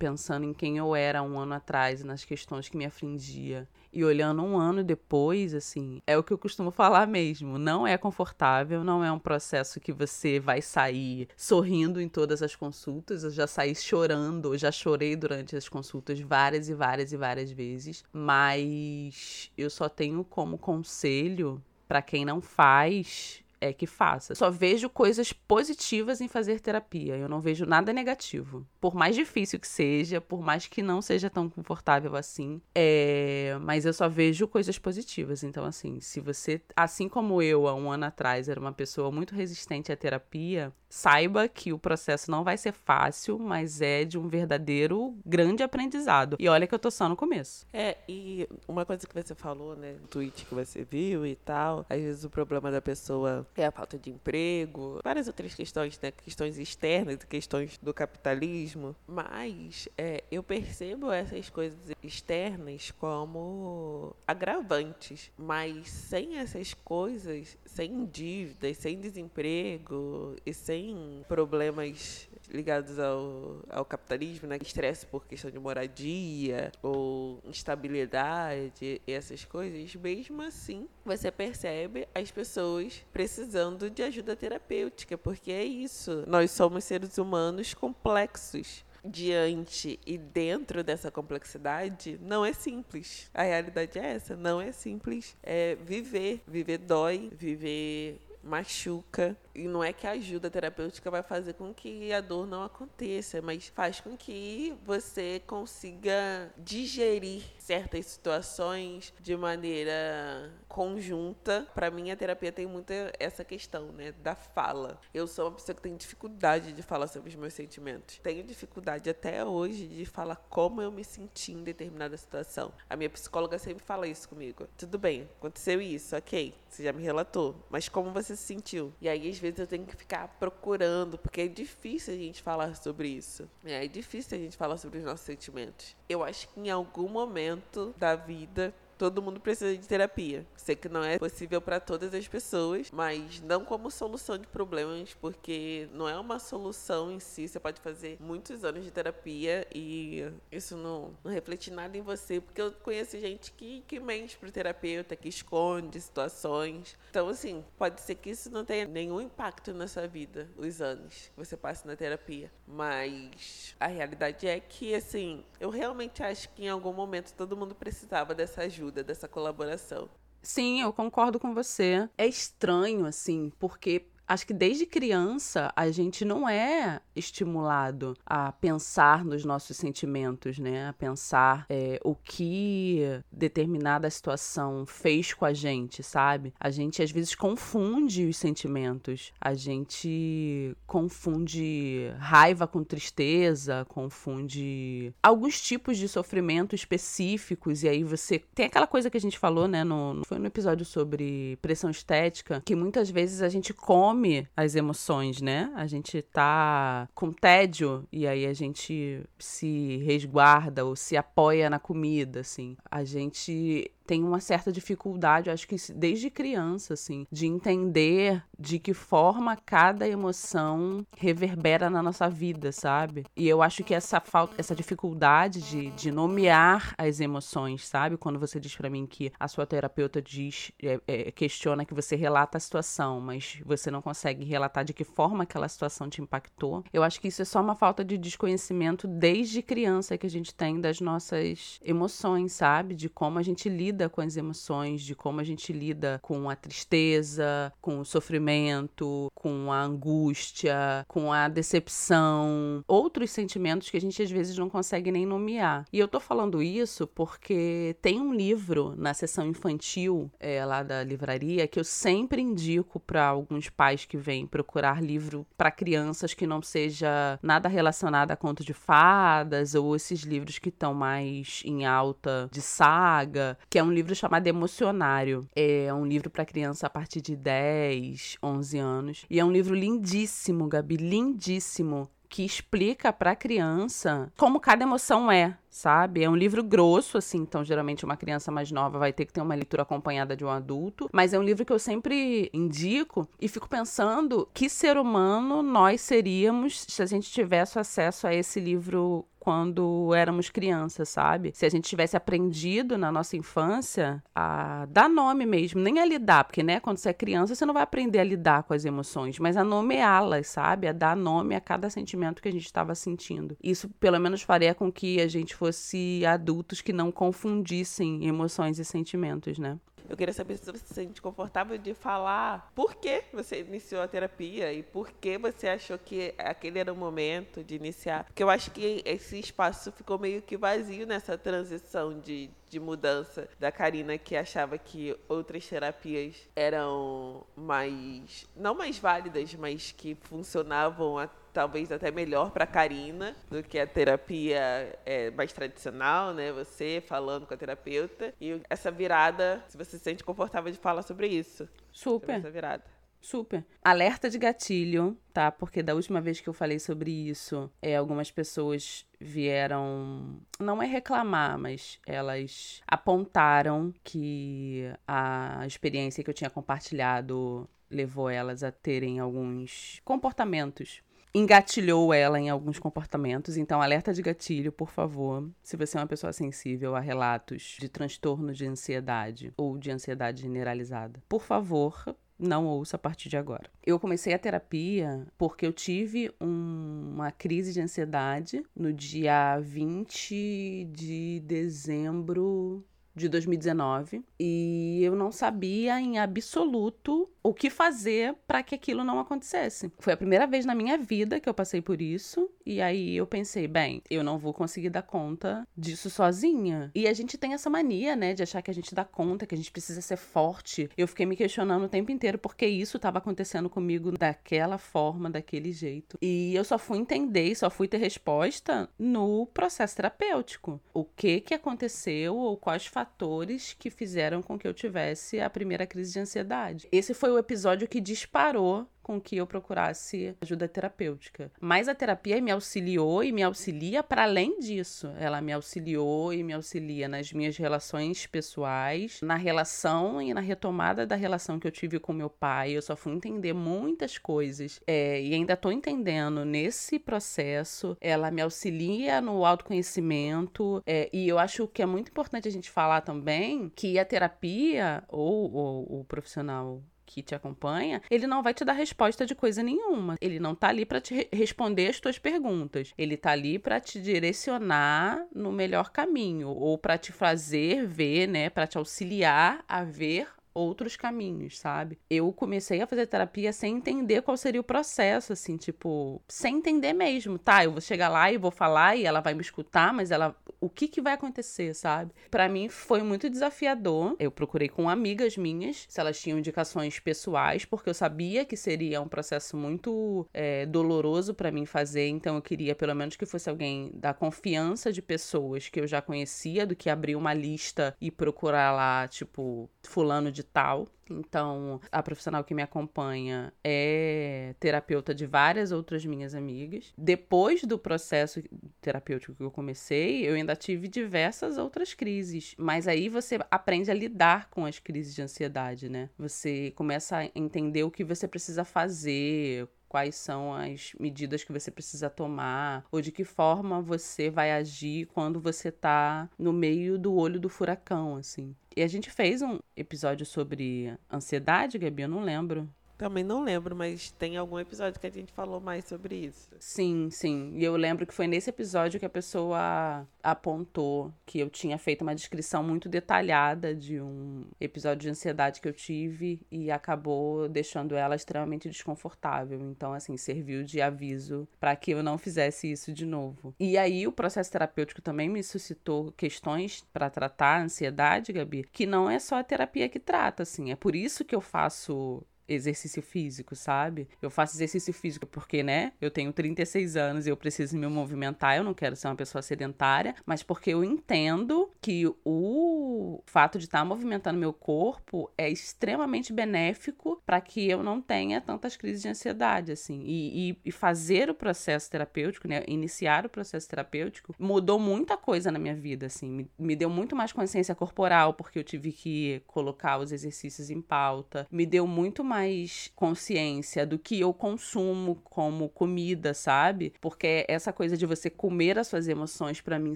Pensando 0.03 0.43
em 0.43 0.53
quem 0.53 0.77
eu 0.77 0.93
era 0.93 1.23
um 1.23 1.39
ano 1.39 1.53
atrás, 1.53 2.03
nas 2.03 2.25
questões 2.25 2.67
que 2.67 2.75
me 2.75 2.83
afligia. 2.83 3.65
E 3.91 4.03
olhando 4.03 4.43
um 4.43 4.57
ano 4.57 4.83
depois, 4.83 5.53
assim, 5.53 6.01
é 6.05 6.17
o 6.17 6.23
que 6.23 6.33
eu 6.33 6.37
costumo 6.37 6.71
falar 6.71 7.07
mesmo. 7.07 7.57
Não 7.57 7.87
é 7.87 7.97
confortável, 7.97 8.83
não 8.83 9.01
é 9.01 9.09
um 9.09 9.19
processo 9.19 9.79
que 9.79 9.93
você 9.93 10.41
vai 10.41 10.61
sair 10.61 11.29
sorrindo 11.37 12.01
em 12.01 12.09
todas 12.09 12.43
as 12.43 12.53
consultas. 12.53 13.23
Eu 13.23 13.31
já 13.31 13.47
saí 13.47 13.73
chorando, 13.73 14.53
eu 14.53 14.57
já 14.57 14.73
chorei 14.73 15.15
durante 15.15 15.55
as 15.55 15.69
consultas 15.69 16.19
várias 16.19 16.67
e 16.67 16.73
várias 16.73 17.13
e 17.13 17.17
várias 17.17 17.49
vezes. 17.49 18.03
Mas 18.11 19.49
eu 19.57 19.69
só 19.69 19.87
tenho 19.87 20.21
como 20.25 20.57
conselho 20.57 21.63
para 21.87 22.01
quem 22.01 22.25
não 22.25 22.41
faz 22.41 23.42
é 23.63 23.73
que 23.73 23.87
faça. 23.87 24.35
Só 24.35 24.49
vejo 24.49 24.89
coisas 24.89 25.31
positivas 25.31 26.19
em 26.19 26.27
fazer 26.27 26.59
terapia. 26.59 27.15
Eu 27.15 27.29
não 27.29 27.39
vejo 27.39 27.65
nada 27.65 27.93
negativo. 27.93 28.67
Por 28.81 28.93
mais 28.93 29.15
difícil 29.15 29.59
que 29.59 29.67
seja, 29.67 30.19
por 30.19 30.41
mais 30.41 30.67
que 30.67 30.81
não 30.81 31.01
seja 31.01 31.29
tão 31.29 31.49
confortável 31.49 32.15
assim, 32.15 32.61
é... 32.75 33.57
mas 33.61 33.85
eu 33.85 33.93
só 33.93 34.09
vejo 34.09 34.47
coisas 34.47 34.77
positivas. 34.77 35.43
Então, 35.43 35.63
assim, 35.63 35.99
se 36.01 36.19
você, 36.19 36.61
assim 36.75 37.07
como 37.07 37.41
eu 37.41 37.67
há 37.67 37.73
um 37.73 37.89
ano 37.89 38.05
atrás, 38.05 38.49
era 38.49 38.59
uma 38.59 38.73
pessoa 38.73 39.11
muito 39.11 39.33
resistente 39.33 39.91
à 39.91 39.95
terapia, 39.95 40.73
saiba 40.89 41.47
que 41.47 41.73
o 41.73 41.79
processo 41.79 42.29
não 42.29 42.43
vai 42.43 42.55
ser 42.55 42.71
fácil, 42.71 43.39
mas 43.39 43.81
é 43.81 44.05
de 44.05 44.19
um 44.19 44.27
verdadeiro 44.27 45.17
grande 45.25 45.63
aprendizado. 45.63 46.37
E 46.39 46.47
olha 46.47 46.67
que 46.67 46.75
eu 46.75 46.79
tô 46.79 46.91
só 46.91 47.09
no 47.09 47.15
começo. 47.15 47.65
É, 47.73 47.97
e 48.07 48.47
uma 48.67 48.85
coisa 48.85 49.07
que 49.07 49.13
você 49.13 49.33
falou, 49.33 49.75
né, 49.75 49.93
no 49.99 50.07
tweet 50.07 50.45
que 50.45 50.53
você 50.53 50.83
viu 50.83 51.25
e 51.25 51.35
tal, 51.35 51.83
às 51.89 51.99
vezes 51.99 52.23
o 52.23 52.29
problema 52.29 52.69
da 52.69 52.79
pessoa 52.79 53.47
é 53.61 53.65
a 53.65 53.71
falta 53.71 53.97
de 53.97 54.09
emprego, 54.09 54.99
várias 55.03 55.27
outras 55.27 55.53
questões, 55.53 55.99
né? 56.01 56.11
Questões 56.11 56.57
externas 56.57 57.23
questões 57.23 57.77
do 57.77 57.93
capitalismo. 57.93 58.95
Mas 59.07 59.87
é, 59.97 60.23
eu 60.31 60.43
percebo 60.43 61.11
essas 61.11 61.49
coisas 61.49 61.91
externas 62.01 62.91
como 62.91 64.15
agravantes. 64.27 65.31
Mas 65.37 65.89
sem 65.89 66.37
essas 66.37 66.73
coisas, 66.73 67.57
sem 67.65 68.05
dívidas, 68.05 68.77
sem 68.77 68.99
desemprego 68.99 70.35
e 70.45 70.53
sem 70.53 71.23
problemas 71.27 72.29
ligados 72.53 72.99
ao, 72.99 73.57
ao 73.69 73.83
capitalismo, 73.83 74.47
né? 74.47 74.57
Estresse 74.61 75.05
por 75.05 75.25
questão 75.25 75.49
de 75.49 75.59
moradia 75.59 76.71
ou 76.81 77.41
instabilidade 77.45 79.01
e 79.05 79.11
essas 79.11 79.43
coisas, 79.43 79.95
mesmo 79.95 80.41
assim, 80.41 80.87
você 81.03 81.31
percebe 81.31 82.07
as 82.13 82.31
pessoas 82.31 83.03
precisando 83.11 83.89
de 83.89 84.03
ajuda 84.03 84.35
terapêutica, 84.35 85.17
porque 85.17 85.51
é 85.51 85.63
isso. 85.63 86.23
Nós 86.27 86.51
somos 86.51 86.83
seres 86.83 87.17
humanos 87.17 87.73
complexos 87.73 88.85
diante 89.03 89.99
e 90.05 90.17
dentro 90.17 90.83
dessa 90.83 91.11
complexidade 91.11 92.17
não 92.21 92.45
é 92.45 92.53
simples. 92.53 93.29
A 93.33 93.43
realidade 93.43 93.99
é 93.99 94.13
essa, 94.13 94.35
não 94.35 94.61
é 94.61 94.71
simples 94.71 95.35
é 95.43 95.75
viver. 95.75 96.41
Viver 96.47 96.77
dói, 96.77 97.29
viver 97.33 98.19
machuca. 98.43 99.37
E 99.55 99.67
não 99.67 99.83
é 99.83 99.93
que 99.93 100.07
a 100.07 100.11
ajuda 100.11 100.49
terapêutica 100.49 101.11
vai 101.11 101.21
fazer 101.21 101.53
com 101.53 101.73
que 101.73 102.11
a 102.11 102.21
dor 102.21 102.47
não 102.47 102.63
aconteça, 102.63 103.41
mas 103.41 103.67
faz 103.67 103.99
com 103.99 104.17
que 104.17 104.75
você 104.83 105.41
consiga 105.45 106.51
digerir 106.57 107.43
certas 107.59 108.05
situações 108.07 109.13
de 109.21 109.35
maneira 109.37 110.51
conjunta. 110.67 111.67
Para 111.73 111.91
mim, 111.91 112.09
a 112.09 112.15
terapia 112.15 112.51
tem 112.51 112.65
muito 112.65 112.91
essa 113.19 113.43
questão, 113.43 113.91
né, 113.91 114.11
da 114.23 114.35
fala. 114.35 114.99
Eu 115.13 115.27
sou 115.27 115.45
uma 115.45 115.51
pessoa 115.51 115.75
que 115.75 115.81
tem 115.81 115.95
dificuldade 115.95 116.73
de 116.73 116.81
falar 116.81 117.07
sobre 117.07 117.29
os 117.29 117.35
meus 117.35 117.53
sentimentos. 117.53 118.19
Tenho 118.19 118.43
dificuldade 118.43 119.09
até 119.09 119.45
hoje 119.45 119.87
de 119.87 120.05
falar 120.05 120.35
como 120.49 120.81
eu 120.81 120.91
me 120.91 121.03
senti 121.03 121.51
em 121.51 121.63
determinada 121.63 122.17
situação. 122.17 122.73
A 122.89 122.95
minha 122.95 123.09
psicóloga 123.09 123.59
sempre 123.59 123.83
fala 123.83 124.07
isso 124.07 124.27
comigo. 124.27 124.67
Tudo 124.77 124.97
bem, 124.97 125.29
aconteceu 125.37 125.81
isso, 125.81 126.15
ok, 126.15 126.53
você 126.69 126.83
já 126.83 126.91
me 126.91 127.03
relatou, 127.03 127.55
mas 127.69 127.87
como 127.87 128.11
você 128.11 128.35
se 128.35 128.43
sentiu? 128.43 128.93
E 128.99 129.07
aí, 129.07 129.29
às 129.29 129.37
vezes, 129.43 129.59
eu 129.59 129.67
tenho 129.67 129.85
que 129.85 129.95
ficar 129.95 130.27
procurando, 130.39 131.17
porque 131.17 131.41
é 131.41 131.47
difícil 131.47 132.13
a 132.13 132.17
gente 132.17 132.41
falar 132.41 132.75
sobre 132.75 133.09
isso. 133.09 133.47
É, 133.63 133.85
é 133.85 133.87
difícil 133.87 134.37
a 134.37 134.41
gente 134.41 134.57
falar 134.57 134.77
sobre 134.77 134.99
os 134.99 135.05
nossos 135.05 135.25
sentimentos. 135.25 135.95
Eu 136.09 136.23
acho 136.23 136.47
que 136.47 136.59
em 136.59 136.69
algum 136.71 137.07
momento 137.07 137.93
da 137.97 138.15
vida 138.15 138.73
todo 138.97 139.21
mundo 139.21 139.39
precisa 139.39 139.75
de 139.75 139.87
terapia. 139.87 140.45
Sei 140.55 140.75
que 140.75 140.89
não 140.89 141.03
é 141.03 141.17
possível 141.17 141.61
para 141.61 141.79
todas 141.79 142.13
as 142.13 142.27
pessoas, 142.27 142.89
mas 142.91 143.41
não 143.41 143.65
como 143.65 143.89
solução 143.91 144.37
de 144.37 144.47
problemas, 144.47 145.13
porque 145.19 145.87
não 145.91 146.07
é 146.07 146.17
uma 146.17 146.39
solução 146.39 147.11
em 147.11 147.19
si. 147.19 147.47
Você 147.47 147.59
pode 147.59 147.81
fazer 147.81 148.17
muitos 148.19 148.63
anos 148.63 148.83
de 148.83 148.91
terapia 148.91 149.67
e 149.73 150.31
isso 150.51 150.75
não, 150.75 151.13
não 151.23 151.31
reflete 151.31 151.71
nada 151.71 151.97
em 151.97 152.01
você, 152.01 152.39
porque 152.39 152.61
eu 152.61 152.71
conheço 152.71 153.17
gente 153.17 153.51
que, 153.51 153.83
que 153.87 153.99
mente 153.99 154.37
pro 154.37 154.51
terapeuta, 154.51 155.15
que 155.15 155.29
esconde 155.29 155.99
situações. 155.99 156.97
Então, 157.09 157.27
assim, 157.27 157.63
pode 157.77 158.01
ser 158.01 158.15
que 158.15 158.29
isso 158.29 158.49
não 158.49 158.65
tenha 158.65 158.85
nenhum 158.85 159.21
impacto 159.21 159.73
na 159.73 159.87
sua 159.87 160.07
vida, 160.07 160.49
os 160.57 160.81
anos 160.81 161.31
que 161.33 161.37
você 161.37 161.55
passa 161.55 161.87
na 161.87 161.95
terapia. 161.95 162.51
Mas 162.67 163.75
a 163.79 163.87
realidade 163.87 164.47
é 164.47 164.59
que, 164.59 164.93
assim, 164.93 165.43
eu 165.59 165.69
realmente 165.69 166.23
acho 166.23 166.49
que 166.49 166.65
em 166.65 166.69
algum 166.69 166.93
momento 166.93 167.33
todo 167.33 167.57
mundo 167.57 167.75
precisava 167.75 168.33
dessa 168.33 168.63
ajuda, 168.63 168.82
dessa 168.91 169.27
colaboração. 169.27 170.09
Sim, 170.41 170.81
eu 170.81 170.91
concordo 170.91 171.39
com 171.39 171.53
você. 171.53 172.09
É 172.17 172.27
estranho, 172.27 173.05
assim, 173.05 173.51
porque 173.59 174.07
acho 174.27 174.47
que 174.47 174.53
desde 174.53 174.85
criança 174.85 175.71
a 175.75 175.89
gente 175.91 176.23
não 176.23 176.47
é 176.47 176.99
estimulado 177.15 178.17
a 178.25 178.51
pensar 178.51 179.23
nos 179.23 179.45
nossos 179.45 179.77
sentimentos, 179.77 180.57
né? 180.57 180.87
A 180.87 180.93
pensar 180.93 181.65
é, 181.69 181.99
o 182.03 182.15
que 182.15 183.01
determinada 183.31 184.09
situação 184.09 184.85
fez 184.85 185.33
com 185.33 185.45
a 185.45 185.53
gente, 185.53 186.01
sabe? 186.01 186.53
A 186.59 186.69
gente 186.69 187.01
às 187.01 187.11
vezes 187.11 187.35
confunde 187.35 188.25
os 188.25 188.37
sentimentos. 188.37 189.31
A 189.39 189.53
gente 189.53 190.75
confunde 190.87 192.11
raiva 192.17 192.67
com 192.67 192.83
tristeza, 192.83 193.85
confunde 193.89 195.13
alguns 195.21 195.61
tipos 195.61 195.97
de 195.97 196.07
sofrimento 196.07 196.75
específicos. 196.75 197.83
E 197.83 197.89
aí 197.89 198.03
você 198.03 198.39
tem 198.53 198.65
aquela 198.65 198.87
coisa 198.87 199.09
que 199.09 199.17
a 199.17 199.21
gente 199.21 199.37
falou, 199.37 199.67
né? 199.67 199.83
No, 199.83 200.21
foi 200.25 200.39
no 200.39 200.47
episódio 200.47 200.85
sobre 200.85 201.57
pressão 201.61 201.89
estética, 201.89 202.61
que 202.65 202.75
muitas 202.75 203.09
vezes 203.09 203.41
a 203.41 203.49
gente 203.49 203.73
come 203.73 204.12
as 204.55 204.75
emoções, 204.75 205.41
né? 205.41 205.71
A 205.75 205.85
gente 205.87 206.21
tá 206.21 207.07
com 207.13 207.31
tédio 207.31 208.07
e 208.11 208.27
aí 208.27 208.45
a 208.45 208.53
gente 208.53 209.21
se 209.39 209.97
resguarda 210.05 210.85
ou 210.85 210.95
se 210.95 211.17
apoia 211.17 211.69
na 211.69 211.79
comida, 211.79 212.41
assim. 212.41 212.77
A 212.89 213.03
gente 213.03 213.91
tem 214.05 214.23
uma 214.23 214.39
certa 214.39 214.71
dificuldade, 214.71 215.49
acho 215.49 215.67
que 215.67 215.75
desde 215.93 216.29
criança, 216.29 216.93
assim, 216.93 217.25
de 217.31 217.47
entender 217.47 218.43
de 218.59 218.79
que 218.79 218.93
forma 218.93 219.55
cada 219.55 220.07
emoção 220.07 221.05
reverbera 221.17 221.89
na 221.89 222.01
nossa 222.01 222.29
vida, 222.29 222.71
sabe? 222.71 223.25
E 223.35 223.47
eu 223.47 223.61
acho 223.61 223.83
que 223.83 223.93
essa 223.93 224.19
falta, 224.19 224.55
essa 224.57 224.75
dificuldade 224.75 225.61
de, 225.61 225.91
de 225.91 226.11
nomear 226.11 226.93
as 226.97 227.19
emoções, 227.19 227.87
sabe? 227.87 228.17
Quando 228.17 228.39
você 228.39 228.59
diz 228.59 228.75
para 228.75 228.89
mim 228.89 229.05
que 229.05 229.31
a 229.39 229.47
sua 229.47 229.65
terapeuta 229.65 230.21
diz, 230.21 230.71
é, 230.81 230.99
é, 231.07 231.31
questiona 231.31 231.85
que 231.85 231.93
você 231.93 232.15
relata 232.15 232.57
a 232.57 232.61
situação, 232.61 233.19
mas 233.19 233.61
você 233.65 233.91
não 233.91 234.01
consegue 234.01 234.45
relatar 234.45 234.83
de 234.83 234.93
que 234.93 235.03
forma 235.03 235.43
aquela 235.43 235.67
situação 235.67 236.09
te 236.09 236.21
impactou, 236.21 236.83
eu 236.93 237.03
acho 237.03 237.19
que 237.19 237.27
isso 237.27 237.41
é 237.41 237.45
só 237.45 237.61
uma 237.61 237.75
falta 237.75 238.03
de 238.03 238.17
desconhecimento 238.17 239.07
desde 239.07 239.61
criança 239.61 240.17
que 240.17 240.27
a 240.27 240.29
gente 240.29 240.53
tem 240.53 240.79
das 240.79 240.99
nossas 240.99 241.79
emoções, 241.83 242.53
sabe? 242.53 242.95
De 242.95 243.09
como 243.09 243.39
a 243.39 243.43
gente 243.43 243.67
lida 243.69 244.02
lida 244.03 244.09
com 244.09 244.21
as 244.21 244.35
emoções, 244.35 245.01
de 245.01 245.15
como 245.15 245.39
a 245.39 245.43
gente 245.43 245.71
lida 245.71 246.19
com 246.21 246.49
a 246.49 246.55
tristeza, 246.55 247.71
com 247.81 247.99
o 247.99 248.05
sofrimento, 248.05 249.31
com 249.33 249.71
a 249.71 249.81
angústia, 249.81 251.05
com 251.07 251.31
a 251.31 251.47
decepção, 251.47 252.83
outros 252.87 253.31
sentimentos 253.31 253.89
que 253.89 253.97
a 253.97 254.01
gente 254.01 254.21
às 254.21 254.31
vezes 254.31 254.57
não 254.57 254.69
consegue 254.69 255.11
nem 255.11 255.25
nomear. 255.25 255.85
E 255.91 255.99
eu 255.99 256.07
tô 256.07 256.19
falando 256.19 256.61
isso 256.61 257.07
porque 257.07 257.95
tem 258.01 258.19
um 258.19 258.33
livro 258.33 258.93
na 258.97 259.13
seção 259.13 259.47
infantil 259.47 260.29
é, 260.39 260.63
lá 260.65 260.83
da 260.83 261.03
livraria 261.03 261.67
que 261.67 261.79
eu 261.79 261.83
sempre 261.83 262.41
indico 262.41 262.99
para 262.99 263.25
alguns 263.25 263.69
pais 263.69 264.05
que 264.05 264.17
vêm 264.17 264.45
procurar 264.45 265.01
livro 265.01 265.45
para 265.57 265.71
crianças 265.71 266.33
que 266.33 266.47
não 266.47 266.61
seja 266.61 267.39
nada 267.41 267.69
relacionado 267.69 268.31
a 268.31 268.35
conto 268.35 268.63
de 268.63 268.73
fadas 268.73 269.75
ou 269.75 269.95
esses 269.95 270.21
livros 270.21 270.59
que 270.59 270.69
estão 270.69 270.93
mais 270.93 271.61
em 271.65 271.85
alta 271.85 272.49
de 272.51 272.61
saga, 272.61 273.57
que 273.69 273.77
é 273.83 273.85
um 273.85 273.91
livro 273.91 274.15
chamado 274.15 274.47
Emocionário. 274.47 275.45
É 275.55 275.93
um 275.93 276.05
livro 276.05 276.29
para 276.29 276.45
criança 276.45 276.87
a 276.87 276.89
partir 276.89 277.21
de 277.21 277.35
10, 277.35 278.37
11 278.41 278.77
anos. 278.79 279.25
E 279.29 279.39
é 279.39 279.45
um 279.45 279.51
livro 279.51 279.75
lindíssimo, 279.75 280.67
Gabi, 280.67 280.95
lindíssimo 280.95 282.09
que 282.29 282.43
explica 282.43 283.13
para 283.13 283.31
a 283.31 283.35
criança 283.35 284.31
como 284.35 284.59
cada 284.59 284.83
emoção 284.83 285.31
é, 285.31 285.55
sabe? 285.73 286.23
É 286.23 286.29
um 286.29 286.35
livro 286.35 286.63
grosso, 286.63 287.17
assim, 287.17 287.39
então 287.39 287.63
geralmente 287.63 288.05
uma 288.05 288.15
criança 288.15 288.51
mais 288.51 288.71
nova 288.71 288.99
vai 288.99 289.11
ter 289.11 289.25
que 289.25 289.33
ter 289.33 289.41
uma 289.41 289.55
leitura 289.55 289.81
acompanhada 289.81 290.35
de 290.35 290.45
um 290.45 290.49
adulto, 290.49 291.09
mas 291.11 291.33
é 291.33 291.39
um 291.39 291.43
livro 291.43 291.65
que 291.65 291.73
eu 291.73 291.79
sempre 291.79 292.49
indico 292.53 293.27
e 293.41 293.47
fico 293.47 293.67
pensando 293.67 294.47
que 294.53 294.69
ser 294.69 294.97
humano 294.97 295.63
nós 295.63 295.99
seríamos 295.99 296.85
se 296.87 297.01
a 297.01 297.07
gente 297.07 297.31
tivesse 297.31 297.79
acesso 297.79 298.27
a 298.27 298.33
esse 298.33 298.59
livro 298.59 299.25
quando 299.43 300.13
éramos 300.15 300.49
crianças, 300.49 301.09
sabe? 301.09 301.51
Se 301.53 301.65
a 301.65 301.69
gente 301.69 301.89
tivesse 301.89 302.15
aprendido 302.15 302.97
na 302.97 303.11
nossa 303.11 303.35
infância 303.35 304.23
a 304.33 304.85
dar 304.89 305.09
nome 305.09 305.45
mesmo, 305.45 305.81
nem 305.81 305.99
a 305.99 306.05
lidar, 306.05 306.45
porque, 306.45 306.63
né, 306.63 306.79
quando 306.79 306.95
você 306.95 307.09
é 307.09 307.13
criança, 307.13 307.53
você 307.53 307.65
não 307.65 307.73
vai 307.73 307.83
aprender 307.83 308.19
a 308.19 308.23
lidar 308.23 308.63
com 308.63 308.73
as 308.73 308.85
emoções, 308.85 309.37
mas 309.39 309.57
a 309.57 309.63
nomeá-las, 309.65 310.47
sabe? 310.47 310.87
A 310.87 310.93
dar 310.93 311.13
nome 311.13 311.55
a 311.55 311.59
cada 311.59 311.89
sentimento 311.89 312.41
que 312.41 312.47
a 312.47 312.51
gente 312.53 312.65
estava 312.65 312.95
sentindo. 312.95 313.57
Isso, 313.61 313.89
pelo 313.99 314.17
menos, 314.17 314.41
faria 314.41 314.73
com 314.73 314.89
que 314.89 315.19
a 315.19 315.27
gente 315.27 315.53
fosse 315.63 316.25
adultos 316.25 316.81
que 316.81 316.91
não 316.91 317.09
confundissem 317.09 318.27
emoções 318.27 318.79
e 318.79 318.83
sentimentos, 318.83 319.57
né? 319.57 319.79
Eu 320.09 320.17
queria 320.17 320.33
saber 320.33 320.57
se 320.57 320.65
você 320.65 320.77
se 320.77 320.93
sente 320.93 321.21
confortável 321.21 321.77
de 321.77 321.93
falar 321.93 322.69
por 322.75 322.95
que 322.95 323.23
você 323.31 323.61
iniciou 323.61 324.01
a 324.01 324.07
terapia 324.07 324.73
e 324.73 324.83
por 324.83 325.09
que 325.09 325.37
você 325.37 325.69
achou 325.69 325.97
que 325.97 326.35
aquele 326.37 326.79
era 326.79 326.91
o 326.91 326.95
momento 326.97 327.63
de 327.63 327.75
iniciar. 327.75 328.25
Porque 328.25 328.43
eu 328.43 328.49
acho 328.49 328.71
que 328.71 329.01
esse 329.05 329.39
espaço 329.39 329.89
ficou 329.93 330.19
meio 330.19 330.41
que 330.41 330.57
vazio 330.57 331.07
nessa 331.07 331.37
transição 331.37 332.19
de, 332.19 332.49
de 332.69 332.79
mudança 332.81 333.47
da 333.57 333.71
Karina, 333.71 334.17
que 334.17 334.35
achava 334.35 334.77
que 334.77 335.17
outras 335.29 335.65
terapias 335.65 336.35
eram 336.53 337.45
mais. 337.55 338.45
não 338.53 338.75
mais 338.75 338.99
válidas, 338.99 339.55
mas 339.55 339.93
que 339.93 340.15
funcionavam 340.15 341.17
até 341.17 341.42
talvez 341.53 341.91
até 341.91 342.11
melhor 342.11 342.51
para 342.51 342.65
Karina 342.65 343.35
do 343.49 343.61
que 343.61 343.77
a 343.77 343.85
terapia 343.87 344.97
é, 345.05 345.31
mais 345.31 345.53
tradicional, 345.53 346.33
né? 346.33 346.51
Você 346.51 347.01
falando 347.05 347.45
com 347.45 347.53
a 347.53 347.57
terapeuta 347.57 348.33
e 348.41 348.61
essa 348.69 348.91
virada, 348.91 349.63
se 349.67 349.77
você 349.77 349.97
se 349.97 350.03
sente 350.03 350.23
confortável 350.23 350.71
de 350.71 350.77
falar 350.77 351.03
sobre 351.03 351.27
isso. 351.27 351.69
Super. 351.91 352.19
Sobre 352.19 352.35
essa 352.35 352.51
virada. 352.51 352.83
Super. 353.23 353.63
Alerta 353.81 354.29
de 354.29 354.37
gatilho, 354.37 355.17
tá? 355.31 355.49
Porque 355.49 355.81
da 355.81 355.95
última 355.95 356.19
vez 356.19 356.41
que 356.41 356.49
eu 356.49 356.53
falei 356.53 356.77
sobre 356.77 357.09
isso, 357.09 357.71
é, 357.81 357.95
algumas 357.95 358.29
pessoas 358.29 359.07
vieram. 359.17 360.41
Não 360.59 360.83
é 360.83 360.85
reclamar, 360.85 361.57
mas 361.57 361.99
elas 362.05 362.81
apontaram 362.85 363.93
que 364.03 364.91
a 365.07 365.65
experiência 365.65 366.21
que 366.21 366.29
eu 366.29 366.33
tinha 366.33 366.49
compartilhado 366.49 367.69
levou 367.89 368.29
elas 368.29 368.61
a 368.61 368.73
terem 368.73 369.19
alguns 369.19 370.01
comportamentos 370.03 371.01
engatilhou 371.33 372.13
ela 372.13 372.39
em 372.39 372.49
alguns 372.49 372.77
comportamentos. 372.77 373.57
Então, 373.57 373.81
alerta 373.81 374.13
de 374.13 374.21
gatilho, 374.21 374.71
por 374.71 374.89
favor. 374.89 375.49
Se 375.63 375.75
você 375.75 375.97
é 375.97 376.01
uma 376.01 376.07
pessoa 376.07 376.31
sensível 376.31 376.95
a 376.95 376.99
relatos 376.99 377.77
de 377.79 377.89
transtorno 377.89 378.53
de 378.53 378.65
ansiedade 378.65 379.53
ou 379.57 379.77
de 379.77 379.89
ansiedade 379.91 380.43
generalizada, 380.43 381.23
por 381.27 381.41
favor, 381.41 382.15
não 382.37 382.65
ouça 382.67 382.95
a 382.97 382.99
partir 382.99 383.29
de 383.29 383.37
agora. 383.37 383.69
Eu 383.85 383.99
comecei 383.99 384.33
a 384.33 384.39
terapia 384.39 385.25
porque 385.37 385.65
eu 385.65 385.73
tive 385.73 386.31
um, 386.39 387.11
uma 387.13 387.31
crise 387.31 387.73
de 387.73 387.81
ansiedade 387.81 388.63
no 388.75 388.91
dia 388.91 389.59
20 389.59 390.89
de 390.91 391.41
dezembro 391.45 392.85
de 393.15 393.29
2019 393.29 394.23
e 394.39 395.01
eu 395.03 395.15
não 395.15 395.31
sabia 395.31 395.99
em 396.01 396.17
absoluto 396.17 397.29
o 397.43 397.53
que 397.53 397.69
fazer 397.69 398.33
para 398.47 398.63
que 398.63 398.73
aquilo 398.73 399.03
não 399.03 399.19
acontecesse. 399.19 399.91
Foi 399.99 400.13
a 400.13 400.17
primeira 400.17 400.47
vez 400.47 400.65
na 400.65 400.73
minha 400.73 400.97
vida 400.97 401.39
que 401.39 401.49
eu 401.49 401.53
passei 401.53 401.81
por 401.81 402.01
isso 402.01 402.49
e 402.65 402.81
aí 402.81 403.15
eu 403.15 403.27
pensei, 403.27 403.67
bem, 403.67 404.01
eu 404.09 404.23
não 404.23 404.37
vou 404.37 404.53
conseguir 404.53 404.89
dar 404.89 405.01
conta 405.01 405.67
disso 405.75 406.09
sozinha. 406.09 406.89
E 406.95 407.07
a 407.07 407.13
gente 407.13 407.37
tem 407.37 407.53
essa 407.53 407.69
mania, 407.69 408.15
né, 408.15 408.33
de 408.33 408.41
achar 408.41 408.61
que 408.61 408.71
a 408.71 408.73
gente 408.73 408.95
dá 408.95 409.03
conta, 409.03 409.45
que 409.45 409.53
a 409.53 409.57
gente 409.57 409.71
precisa 409.71 410.01
ser 410.01 410.15
forte. 410.15 410.89
Eu 410.97 411.07
fiquei 411.07 411.25
me 411.25 411.35
questionando 411.35 411.83
o 411.83 411.89
tempo 411.89 412.11
inteiro 412.11 412.37
porque 412.37 412.65
isso 412.65 412.97
estava 412.97 413.17
acontecendo 413.17 413.69
comigo 413.69 414.11
daquela 414.11 414.77
forma, 414.77 415.29
daquele 415.29 415.71
jeito. 415.71 416.17
E 416.21 416.55
eu 416.55 416.63
só 416.63 416.77
fui 416.77 416.97
entender, 416.97 417.49
e 417.49 417.55
só 417.55 417.69
fui 417.69 417.87
ter 417.87 417.97
resposta 417.97 418.89
no 418.97 419.45
processo 419.47 419.97
terapêutico. 419.97 420.79
O 420.93 421.03
que 421.03 421.41
que 421.41 421.53
aconteceu 421.53 422.35
ou 422.35 422.55
quais 422.55 422.85
fatores 422.85 423.75
que 423.77 423.89
fizeram 423.89 424.41
com 424.41 424.57
que 424.57 424.67
eu 424.67 424.73
tivesse 424.73 425.39
a 425.39 425.49
primeira 425.49 425.85
crise 425.85 426.13
de 426.13 426.19
ansiedade. 426.19 426.87
Esse 426.91 427.13
foi 427.13 427.32
o 427.33 427.39
episódio 427.39 427.87
que 427.87 427.99
disparou 427.99 428.87
com 429.03 429.19
que 429.19 429.35
eu 429.35 429.45
procurasse 429.45 430.35
ajuda 430.41 430.67
terapêutica. 430.67 431.51
Mas 431.59 431.87
a 431.87 431.93
terapia 431.93 432.41
me 432.41 432.49
auxiliou 432.49 433.23
e 433.23 433.31
me 433.31 433.43
auxilia 433.43 434.01
para 434.01 434.23
além 434.23 434.59
disso. 434.59 435.11
Ela 435.19 435.41
me 435.41 435.51
auxiliou 435.51 436.33
e 436.33 436.41
me 436.41 436.53
auxilia 436.53 437.07
nas 437.07 437.33
minhas 437.33 437.57
relações 437.57 438.25
pessoais, 438.25 439.19
na 439.21 439.35
relação 439.35 440.21
e 440.21 440.33
na 440.33 440.39
retomada 440.39 441.05
da 441.05 441.15
relação 441.15 441.59
que 441.59 441.67
eu 441.67 441.71
tive 441.71 441.99
com 441.99 442.13
meu 442.13 442.29
pai. 442.29 442.71
Eu 442.71 442.81
só 442.81 442.95
fui 442.95 443.11
entender 443.11 443.53
muitas 443.53 444.17
coisas 444.17 444.79
é, 444.87 445.21
e 445.21 445.33
ainda 445.33 445.53
estou 445.53 445.71
entendendo 445.71 446.45
nesse 446.45 446.97
processo. 446.97 447.97
Ela 447.99 448.31
me 448.31 448.41
auxilia 448.41 449.19
no 449.19 449.45
autoconhecimento 449.45 450.81
é, 450.85 451.09
e 451.11 451.27
eu 451.27 451.37
acho 451.37 451.67
que 451.67 451.81
é 451.81 451.85
muito 451.85 452.09
importante 452.09 452.47
a 452.47 452.51
gente 452.51 452.71
falar 452.71 453.01
também 453.01 453.69
que 453.75 453.99
a 453.99 454.05
terapia 454.05 455.03
ou, 455.09 455.51
ou 455.51 455.99
o 455.99 456.05
profissional 456.05 456.81
que 457.13 457.21
te 457.21 457.35
acompanha, 457.35 458.01
ele 458.09 458.25
não 458.25 458.41
vai 458.41 458.55
te 458.55 458.65
dar 458.65 458.73
resposta 458.73 459.23
de 459.23 459.35
coisa 459.35 459.61
nenhuma. 459.61 460.15
Ele 460.19 460.39
não 460.39 460.55
tá 460.55 460.69
ali 460.69 460.83
para 460.83 460.99
te 460.99 461.13
re 461.13 461.29
responder 461.31 461.87
as 461.87 461.99
tuas 461.99 462.17
perguntas. 462.17 462.91
Ele 462.97 463.15
tá 463.15 463.31
ali 463.31 463.59
para 463.59 463.79
te 463.79 464.01
direcionar 464.01 465.23
no 465.33 465.51
melhor 465.51 465.91
caminho 465.91 466.49
ou 466.49 466.77
para 466.77 466.97
te 466.97 467.11
fazer 467.11 467.85
ver, 467.85 468.27
né, 468.27 468.49
para 468.49 468.65
te 468.65 468.77
auxiliar 468.77 469.63
a 469.67 469.83
ver 469.83 470.27
outros 470.53 470.95
caminhos, 470.95 471.57
sabe? 471.57 471.97
Eu 472.09 472.31
comecei 472.31 472.81
a 472.81 472.87
fazer 472.87 473.07
terapia 473.07 473.51
sem 473.51 473.77
entender 473.77 474.21
qual 474.21 474.37
seria 474.37 474.61
o 474.61 474.63
processo, 474.63 475.33
assim, 475.33 475.57
tipo, 475.57 476.21
sem 476.27 476.57
entender 476.57 476.93
mesmo, 476.93 477.37
tá? 477.37 477.63
Eu 477.63 477.71
vou 477.71 477.81
chegar 477.81 478.09
lá 478.09 478.31
e 478.31 478.37
vou 478.37 478.51
falar 478.51 478.95
e 478.95 479.05
ela 479.05 479.21
vai 479.21 479.33
me 479.33 479.41
escutar, 479.41 479.93
mas 479.93 480.11
ela, 480.11 480.35
o 480.59 480.69
que 480.69 480.87
que 480.87 481.01
vai 481.01 481.13
acontecer, 481.13 481.73
sabe? 481.73 482.13
Para 482.29 482.47
mim 482.47 482.69
foi 482.69 483.01
muito 483.01 483.29
desafiador. 483.29 484.15
Eu 484.19 484.31
procurei 484.31 484.69
com 484.69 484.89
amigas 484.89 485.37
minhas 485.37 485.85
se 485.87 485.99
elas 485.99 486.19
tinham 486.19 486.39
indicações 486.39 486.99
pessoais, 486.99 487.65
porque 487.65 487.89
eu 487.89 487.93
sabia 487.93 488.45
que 488.45 488.55
seria 488.55 489.01
um 489.01 489.07
processo 489.07 489.57
muito 489.57 490.27
é, 490.33 490.65
doloroso 490.65 491.33
para 491.33 491.51
mim 491.51 491.65
fazer, 491.65 492.07
então 492.07 492.35
eu 492.35 492.41
queria 492.41 492.75
pelo 492.75 492.93
menos 492.93 493.15
que 493.15 493.25
fosse 493.25 493.49
alguém 493.49 493.91
da 493.93 494.13
confiança 494.13 494.91
de 494.91 495.01
pessoas 495.01 495.69
que 495.69 495.79
eu 495.79 495.87
já 495.87 496.01
conhecia, 496.01 496.65
do 496.65 496.75
que 496.75 496.89
abrir 496.89 497.15
uma 497.15 497.33
lista 497.33 497.95
e 497.99 498.11
procurar 498.11 498.71
lá, 498.71 499.07
tipo, 499.07 499.69
fulano 499.83 500.31
de 500.31 500.42
tal. 500.43 500.87
Então, 501.09 501.81
a 501.91 502.01
profissional 502.01 502.43
que 502.43 502.53
me 502.53 502.61
acompanha 502.61 503.53
é 503.63 504.55
terapeuta 504.59 505.13
de 505.13 505.25
várias 505.25 505.71
outras 505.71 506.05
minhas 506.05 506.33
amigas. 506.33 506.93
Depois 506.97 507.63
do 507.63 507.77
processo 507.77 508.41
terapêutico 508.81 509.35
que 509.35 509.43
eu 509.43 509.51
comecei, 509.51 510.27
eu 510.27 510.35
ainda 510.35 510.55
tive 510.55 510.87
diversas 510.87 511.57
outras 511.57 511.93
crises. 511.93 512.55
Mas 512.57 512.87
aí 512.87 513.09
você 513.09 513.39
aprende 513.51 513.91
a 513.91 513.93
lidar 513.93 514.49
com 514.49 514.65
as 514.65 514.79
crises 514.79 515.13
de 515.13 515.21
ansiedade, 515.21 515.89
né? 515.89 516.09
Você 516.17 516.71
começa 516.71 517.17
a 517.17 517.25
entender 517.35 517.83
o 517.83 517.91
que 517.91 518.03
você 518.03 518.27
precisa 518.27 518.63
fazer, 518.63 519.67
quais 519.93 520.15
são 520.15 520.51
as 520.51 520.91
medidas 520.99 521.43
que 521.43 521.53
você 521.53 521.69
precisa 521.69 522.09
tomar, 522.09 522.83
ou 522.91 522.99
de 522.99 523.11
que 523.11 523.23
forma 523.23 523.79
você 523.79 524.27
vai 524.27 524.51
agir 524.51 525.05
quando 525.13 525.39
você 525.39 525.71
tá 525.71 526.27
no 526.35 526.51
meio 526.51 526.97
do 526.97 527.13
olho 527.13 527.39
do 527.39 527.47
furacão, 527.47 528.15
assim. 528.15 528.55
E 528.75 528.81
a 528.81 528.87
gente 528.87 529.11
fez 529.11 529.43
um 529.43 529.59
episódio 529.77 530.25
sobre 530.25 530.97
ansiedade, 531.11 531.77
Gabi, 531.77 532.01
eu 532.01 532.09
não 532.09 532.23
lembro. 532.23 532.67
Também 533.03 533.21
não 533.21 533.43
lembro, 533.43 533.75
mas 533.75 534.11
tem 534.11 534.37
algum 534.37 534.57
episódio 534.57 534.97
que 534.97 535.05
a 535.05 535.09
gente 535.09 535.33
falou 535.33 535.59
mais 535.59 535.83
sobre 535.83 536.15
isso. 536.15 536.47
Sim, 536.57 537.09
sim. 537.11 537.51
E 537.57 537.61
eu 537.61 537.75
lembro 537.75 538.07
que 538.07 538.13
foi 538.13 538.27
nesse 538.27 538.49
episódio 538.49 538.97
que 538.97 539.05
a 539.05 539.09
pessoa 539.09 540.07
apontou 540.23 541.13
que 541.25 541.37
eu 541.37 541.49
tinha 541.49 541.77
feito 541.77 542.01
uma 542.01 542.15
descrição 542.15 542.63
muito 542.63 542.87
detalhada 542.87 543.75
de 543.75 543.99
um 543.99 544.45
episódio 544.57 545.01
de 545.01 545.09
ansiedade 545.09 545.59
que 545.59 545.67
eu 545.67 545.73
tive 545.73 546.39
e 546.49 546.71
acabou 546.71 547.49
deixando 547.49 547.93
ela 547.93 548.15
extremamente 548.15 548.69
desconfortável. 548.69 549.59
Então, 549.59 549.91
assim, 549.91 550.15
serviu 550.15 550.63
de 550.63 550.81
aviso 550.81 551.45
para 551.59 551.75
que 551.75 551.91
eu 551.91 552.01
não 552.01 552.17
fizesse 552.17 552.71
isso 552.71 552.93
de 552.93 553.05
novo. 553.05 553.53
E 553.59 553.77
aí, 553.77 554.07
o 554.07 554.13
processo 554.13 554.49
terapêutico 554.49 555.01
também 555.01 555.27
me 555.27 555.43
suscitou 555.43 556.13
questões 556.13 556.87
para 556.93 557.09
tratar 557.09 557.57
a 557.59 557.63
ansiedade, 557.63 558.31
Gabi, 558.31 558.63
que 558.71 558.85
não 558.85 559.09
é 559.09 559.19
só 559.19 559.35
a 559.35 559.43
terapia 559.43 559.89
que 559.89 559.99
trata, 559.99 560.43
assim. 560.43 560.71
É 560.71 560.75
por 560.77 560.95
isso 560.95 561.25
que 561.25 561.35
eu 561.35 561.41
faço 561.41 562.25
exercício 562.47 563.01
físico, 563.01 563.55
sabe? 563.55 564.07
Eu 564.21 564.29
faço 564.29 564.55
exercício 564.55 564.93
físico 564.93 565.25
porque, 565.25 565.63
né, 565.63 565.93
eu 566.01 566.11
tenho 566.11 566.31
36 566.33 566.95
anos 566.95 567.25
e 567.25 567.29
eu 567.29 567.37
preciso 567.37 567.77
me 567.77 567.87
movimentar, 567.87 568.57
eu 568.57 568.63
não 568.63 568.73
quero 568.73 568.95
ser 568.95 569.07
uma 569.07 569.15
pessoa 569.15 569.41
sedentária, 569.41 570.15
mas 570.25 570.43
porque 570.43 570.71
eu 570.71 570.83
entendo 570.83 571.71
que 571.81 572.05
o 572.23 572.82
fato 573.25 573.57
de 573.57 573.65
estar 573.65 573.79
tá 573.79 573.85
movimentando 573.85 574.39
meu 574.39 574.53
corpo 574.53 575.31
é 575.37 575.49
extremamente 575.49 576.31
benéfico 576.31 577.21
para 577.25 577.41
que 577.41 577.69
eu 577.69 577.81
não 577.81 578.01
tenha 578.01 578.41
tantas 578.41 578.75
crises 578.75 579.01
de 579.01 579.09
ansiedade, 579.09 579.71
assim. 579.71 580.01
E, 580.05 580.51
e, 580.51 580.57
e, 580.65 580.71
fazer 580.71 581.29
o 581.29 581.35
processo 581.35 581.89
terapêutico, 581.89 582.47
né, 582.47 582.63
iniciar 582.67 583.25
o 583.25 583.29
processo 583.29 583.67
terapêutico, 583.67 584.35
mudou 584.39 584.79
muita 584.79 585.17
coisa 585.17 585.51
na 585.51 585.59
minha 585.59 585.75
vida, 585.75 586.05
assim. 586.05 586.29
Me, 586.29 586.51
me 586.57 586.75
deu 586.75 586.89
muito 586.89 587.15
mais 587.15 587.31
consciência 587.31 587.75
corporal, 587.75 588.33
porque 588.33 588.59
eu 588.59 588.63
tive 588.63 588.91
que 588.91 589.41
colocar 589.47 589.97
os 589.97 590.11
exercícios 590.11 590.69
em 590.69 590.81
pauta. 590.81 591.47
Me 591.51 591.65
deu 591.65 591.87
muito 591.87 592.23
mais 592.23 592.43
mais 592.43 592.91
consciência 592.95 593.85
do 593.85 593.97
que 593.99 594.19
eu 594.19 594.33
consumo 594.33 595.15
como 595.23 595.69
comida, 595.69 596.33
sabe? 596.33 596.93
Porque 596.99 597.45
essa 597.47 597.71
coisa 597.71 597.95
de 597.95 598.05
você 598.05 598.29
comer 598.29 598.77
as 598.77 598.87
suas 598.87 599.07
emoções 599.07 599.61
para 599.61 599.79
mim 599.79 599.95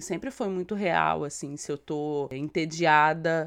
sempre 0.00 0.30
foi 0.30 0.48
muito 0.48 0.74
real, 0.74 1.24
assim, 1.24 1.56
se 1.56 1.70
eu 1.70 1.76
tô 1.76 2.28
entediada, 2.30 2.87